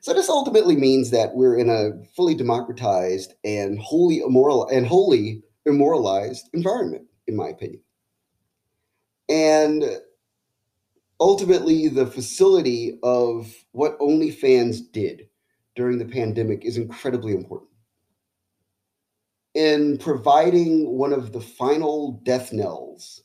So 0.00 0.12
this 0.12 0.28
ultimately 0.28 0.76
means 0.76 1.10
that 1.10 1.34
we're 1.34 1.56
in 1.56 1.68
a 1.68 2.04
fully 2.14 2.34
democratized 2.34 3.34
and 3.44 3.78
wholly 3.78 4.18
immoral 4.18 4.68
and 4.68 4.86
wholly 4.86 5.42
immoralized 5.66 6.48
environment, 6.52 7.04
in 7.26 7.36
my 7.36 7.48
opinion. 7.48 7.82
And 9.28 9.84
ultimately, 11.20 11.88
the 11.88 12.06
facility 12.06 12.98
of 13.02 13.52
what 13.72 13.98
OnlyFans 13.98 14.90
did 14.92 15.28
during 15.74 15.98
the 15.98 16.04
pandemic 16.04 16.64
is 16.64 16.76
incredibly 16.76 17.34
important 17.34 17.70
in 19.54 19.98
providing 19.98 20.96
one 20.96 21.12
of 21.12 21.32
the 21.32 21.40
final 21.40 22.20
death 22.22 22.52
knells 22.52 23.22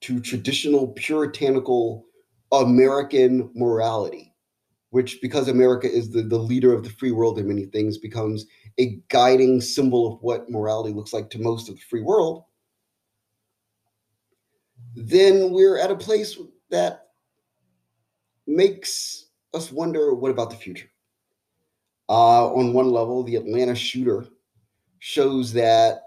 to 0.00 0.20
traditional 0.20 0.88
puritanical 0.88 2.06
American 2.52 3.50
morality, 3.54 4.32
which, 4.90 5.20
because 5.20 5.48
America 5.48 5.90
is 5.90 6.10
the, 6.10 6.22
the 6.22 6.38
leader 6.38 6.72
of 6.72 6.82
the 6.82 6.90
free 6.90 7.10
world 7.10 7.38
in 7.38 7.48
many 7.48 7.66
things, 7.66 7.98
becomes 7.98 8.46
a 8.78 8.98
guiding 9.08 9.60
symbol 9.60 10.12
of 10.12 10.22
what 10.22 10.50
morality 10.50 10.94
looks 10.94 11.12
like 11.12 11.30
to 11.30 11.40
most 11.40 11.68
of 11.68 11.76
the 11.76 11.82
free 11.82 12.02
world, 12.02 12.44
then 14.94 15.50
we're 15.50 15.78
at 15.78 15.90
a 15.90 15.96
place 15.96 16.38
that 16.70 17.08
makes 18.46 19.26
us 19.54 19.72
wonder 19.72 20.14
what 20.14 20.30
about 20.30 20.50
the 20.50 20.56
future? 20.56 20.88
Uh, 22.08 22.46
on 22.52 22.72
one 22.72 22.90
level, 22.90 23.22
the 23.22 23.36
Atlanta 23.36 23.74
shooter 23.74 24.26
shows 25.00 25.52
that 25.52 26.02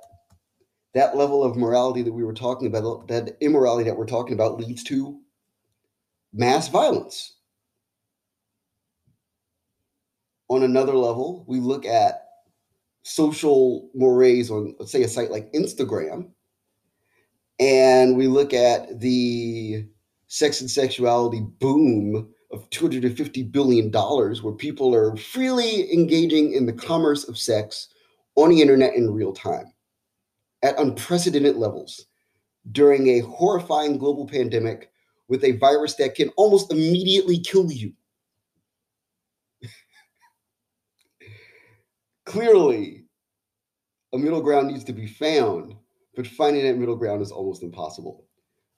that 0.93 1.15
level 1.15 1.43
of 1.43 1.55
morality 1.55 2.01
that 2.01 2.13
we 2.13 2.23
were 2.23 2.33
talking 2.33 2.67
about, 2.67 3.07
that 3.07 3.37
immorality 3.41 3.83
that 3.83 3.97
we're 3.97 4.05
talking 4.05 4.33
about, 4.33 4.59
leads 4.59 4.83
to 4.85 5.19
mass 6.33 6.67
violence. 6.69 7.35
On 10.59 10.65
another 10.65 10.97
level, 10.97 11.45
we 11.47 11.61
look 11.61 11.85
at 11.85 12.31
social 13.03 13.89
mores 13.95 14.51
on, 14.51 14.75
let's 14.77 14.91
say, 14.91 15.03
a 15.03 15.07
site 15.07 15.31
like 15.31 15.49
Instagram, 15.53 16.31
and 17.61 18.17
we 18.17 18.27
look 18.27 18.53
at 18.53 18.99
the 18.99 19.85
sex 20.27 20.59
and 20.59 20.69
sexuality 20.69 21.39
boom 21.61 22.27
of 22.51 22.69
$250 22.71 23.49
billion, 23.49 23.89
where 23.89 24.53
people 24.53 24.93
are 24.93 25.15
freely 25.15 25.93
engaging 25.93 26.51
in 26.51 26.65
the 26.65 26.73
commerce 26.73 27.23
of 27.29 27.37
sex 27.37 27.87
on 28.35 28.49
the 28.49 28.61
internet 28.61 28.95
in 28.95 29.13
real 29.13 29.31
time 29.31 29.71
at 30.61 30.77
unprecedented 30.77 31.55
levels 31.55 32.05
during 32.73 33.07
a 33.07 33.21
horrifying 33.21 33.97
global 33.97 34.27
pandemic 34.27 34.91
with 35.29 35.41
a 35.45 35.53
virus 35.53 35.95
that 35.95 36.15
can 36.15 36.27
almost 36.35 36.69
immediately 36.69 37.39
kill 37.39 37.71
you. 37.71 37.93
Clearly, 42.29 43.05
a 44.13 44.17
middle 44.17 44.41
ground 44.41 44.67
needs 44.67 44.83
to 44.85 44.93
be 44.93 45.07
found, 45.07 45.75
but 46.15 46.27
finding 46.27 46.63
that 46.65 46.77
middle 46.77 46.95
ground 46.95 47.21
is 47.21 47.31
almost 47.31 47.63
impossible. 47.63 48.25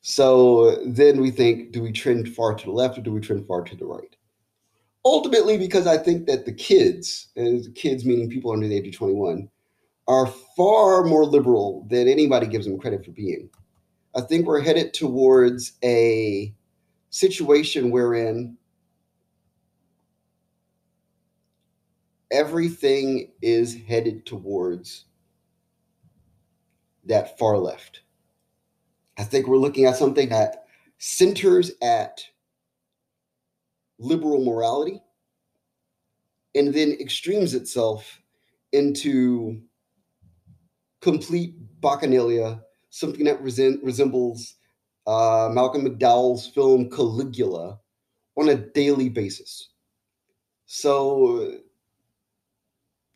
So 0.01 0.83
then 0.85 1.21
we 1.21 1.29
think 1.29 1.71
do 1.71 1.81
we 1.81 1.91
trend 1.91 2.33
far 2.33 2.55
to 2.55 2.65
the 2.65 2.71
left 2.71 2.97
or 2.97 3.01
do 3.01 3.11
we 3.11 3.21
trend 3.21 3.45
far 3.45 3.61
to 3.63 3.75
the 3.75 3.85
right? 3.85 4.15
ultimately 5.05 5.57
because 5.57 5.87
I 5.87 5.97
think 5.97 6.27
that 6.27 6.45
the 6.45 6.53
kids, 6.53 7.29
and 7.35 7.73
kids 7.75 8.05
meaning 8.05 8.29
people 8.29 8.51
under 8.51 8.67
the 8.67 8.75
age 8.75 8.87
of 8.87 8.95
21, 8.95 9.49
are 10.07 10.27
far 10.55 11.03
more 11.03 11.25
liberal 11.25 11.85
than 11.89 12.07
anybody 12.07 12.47
gives 12.47 12.65
them 12.65 12.79
credit 12.79 13.05
for 13.05 13.11
being. 13.11 13.49
I 14.15 14.21
think 14.21 14.45
we're 14.45 14.61
headed 14.61 14.93
towards 14.93 15.73
a 15.83 16.53
situation 17.09 17.91
wherein 17.91 18.57
everything 22.31 23.31
is 23.41 23.77
headed 23.87 24.25
towards 24.25 25.05
that 27.05 27.37
far 27.37 27.57
left. 27.57 28.01
I 29.17 29.23
think 29.23 29.47
we're 29.47 29.57
looking 29.57 29.85
at 29.85 29.97
something 29.97 30.29
that 30.29 30.65
centers 30.97 31.71
at 31.81 32.21
liberal 33.99 34.43
morality 34.43 35.01
and 36.55 36.73
then 36.73 36.91
extremes 36.99 37.53
itself 37.53 38.21
into 38.71 39.61
complete 41.01 41.55
bacchanalia, 41.81 42.61
something 42.89 43.25
that 43.25 43.41
resent, 43.41 43.83
resembles 43.83 44.55
uh, 45.07 45.49
Malcolm 45.51 45.85
McDowell's 45.85 46.47
film 46.47 46.89
Caligula 46.89 47.79
on 48.37 48.49
a 48.49 48.55
daily 48.55 49.09
basis. 49.09 49.69
So, 50.65 51.59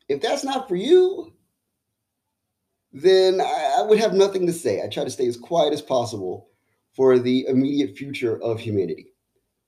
if 0.07 0.21
that's 0.21 0.43
not 0.43 0.67
for 0.67 0.75
you, 0.75 1.33
then 2.93 3.41
I, 3.41 3.77
I 3.79 3.81
would 3.83 3.99
have 3.99 4.13
nothing 4.13 4.47
to 4.47 4.53
say. 4.53 4.81
I 4.81 4.87
try 4.87 5.03
to 5.03 5.09
stay 5.09 5.27
as 5.27 5.37
quiet 5.37 5.73
as 5.73 5.81
possible 5.81 6.47
for 6.93 7.19
the 7.19 7.45
immediate 7.47 7.97
future 7.97 8.41
of 8.41 8.59
humanity 8.59 9.07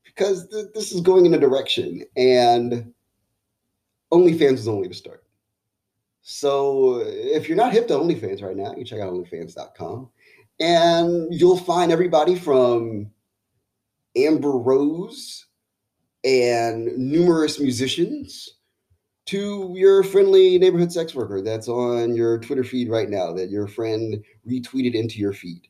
because 0.06 0.47
th- 0.47 0.67
this 0.73 0.93
is 0.93 1.02
going 1.02 1.26
in 1.26 1.34
a 1.34 1.39
direction 1.39 2.04
and 2.15 2.93
OnlyFans 4.13 4.54
is 4.54 4.67
only 4.67 4.88
the 4.88 4.93
start. 4.93 5.23
So 6.21 7.02
uh, 7.02 7.04
if 7.06 7.47
you're 7.47 7.58
not 7.58 7.73
hip 7.73 7.88
to 7.89 7.95
OnlyFans 7.95 8.41
right 8.41 8.56
now, 8.56 8.73
you 8.76 8.86
check 8.86 9.02
out 9.02 9.12
OnlyFans.com 9.12 10.10
and 10.60 11.34
you'll 11.34 11.58
find 11.58 11.91
everybody 11.91 12.36
from 12.36 13.12
Amber 14.15 14.58
Rose 14.58 15.45
and 16.23 16.97
numerous 16.97 17.60
musicians 17.60 18.57
to 19.28 19.74
your 19.76 20.04
friendly 20.04 20.58
neighborhood 20.58 20.92
sex 20.92 21.13
worker 21.13 21.42
that's 21.42 21.68
on 21.68 22.16
your 22.16 22.40
Twitter 22.40 22.63
feed 22.63 22.90
right 22.90 23.10
now 23.10 23.34
that 23.34 23.50
your 23.50 23.68
friend 23.68 24.24
retweeted 24.50 24.94
into 24.94 25.20
your 25.20 25.34
feed. 25.34 25.68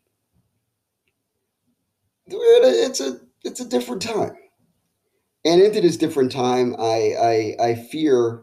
It's 2.28 3.00
a 3.02 3.20
it's 3.43 3.60
a 3.60 3.67
different 3.67 4.02
time. 4.02 4.36
And 5.46 5.62
into 5.62 5.80
this 5.80 5.96
different 5.96 6.32
time, 6.32 6.76
I, 6.78 7.56
I, 7.62 7.67
I 7.70 7.76
fear 7.76 8.41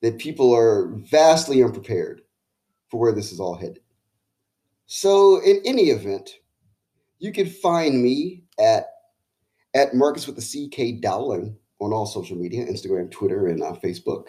that 0.00 0.18
people 0.18 0.54
are 0.54 0.90
vastly 1.10 1.62
unprepared 1.62 2.22
for 2.90 2.98
where 2.98 3.12
this 3.12 3.30
is 3.30 3.40
all 3.40 3.54
headed. 3.54 3.80
So, 4.86 5.42
in 5.42 5.60
any 5.66 5.90
event, 5.90 6.30
you 7.18 7.32
can 7.32 7.46
find 7.46 8.02
me 8.02 8.44
at 8.58 8.86
at 9.74 9.94
Marcus 9.94 10.26
with 10.26 10.36
the 10.36 10.68
CK 10.68 11.02
Dowling 11.02 11.56
on 11.80 11.92
all 11.92 12.06
social 12.06 12.36
media, 12.36 12.66
Instagram, 12.66 13.10
Twitter, 13.10 13.46
and 13.46 13.62
uh, 13.62 13.72
Facebook. 13.72 14.28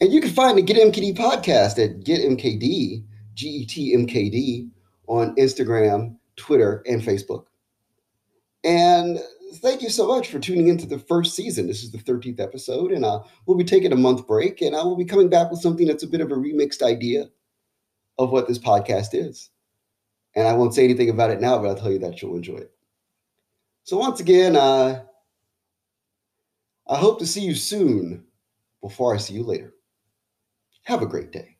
And 0.00 0.12
you 0.12 0.20
can 0.20 0.30
find 0.30 0.56
the 0.56 0.62
Get 0.62 0.76
MKD 0.76 1.16
podcast 1.16 1.82
at 1.82 2.04
Get 2.04 2.20
MKD, 2.20 3.04
G 3.34 3.48
E 3.48 3.66
T 3.66 3.94
M 3.94 4.06
K 4.06 4.30
D, 4.30 4.68
on 5.06 5.34
Instagram, 5.36 6.16
Twitter, 6.36 6.82
and 6.86 7.02
Facebook. 7.02 7.46
And 8.64 9.18
thank 9.56 9.82
you 9.82 9.90
so 9.90 10.06
much 10.06 10.28
for 10.28 10.38
tuning 10.38 10.68
into 10.68 10.86
the 10.86 10.98
first 10.98 11.34
season. 11.34 11.66
This 11.66 11.82
is 11.82 11.90
the 11.90 11.98
13th 11.98 12.40
episode, 12.40 12.92
and 12.92 13.04
uh, 13.04 13.22
we'll 13.46 13.58
be 13.58 13.64
taking 13.64 13.92
a 13.92 13.96
month 13.96 14.26
break, 14.26 14.62
and 14.62 14.76
I 14.76 14.82
will 14.82 14.96
be 14.96 15.04
coming 15.04 15.28
back 15.28 15.50
with 15.50 15.60
something 15.60 15.86
that's 15.86 16.04
a 16.04 16.08
bit 16.08 16.20
of 16.20 16.30
a 16.30 16.36
remixed 16.36 16.82
idea 16.82 17.28
of 18.18 18.30
what 18.30 18.46
this 18.46 18.58
podcast 18.58 19.08
is. 19.12 19.50
And 20.34 20.46
I 20.46 20.54
won't 20.54 20.74
say 20.74 20.84
anything 20.84 21.10
about 21.10 21.30
it 21.30 21.40
now, 21.40 21.58
but 21.58 21.68
I'll 21.68 21.76
tell 21.76 21.92
you 21.92 21.98
that 21.98 22.22
you'll 22.22 22.36
enjoy 22.36 22.56
it. 22.56 22.72
So, 23.84 23.98
once 23.98 24.20
again, 24.20 24.56
uh, 24.56 25.02
I 26.92 26.98
hope 26.98 27.18
to 27.20 27.26
see 27.26 27.40
you 27.40 27.54
soon 27.54 28.26
before 28.82 29.14
I 29.14 29.16
see 29.16 29.32
you 29.32 29.44
later. 29.44 29.72
Have 30.84 31.00
a 31.00 31.06
great 31.06 31.32
day. 31.32 31.51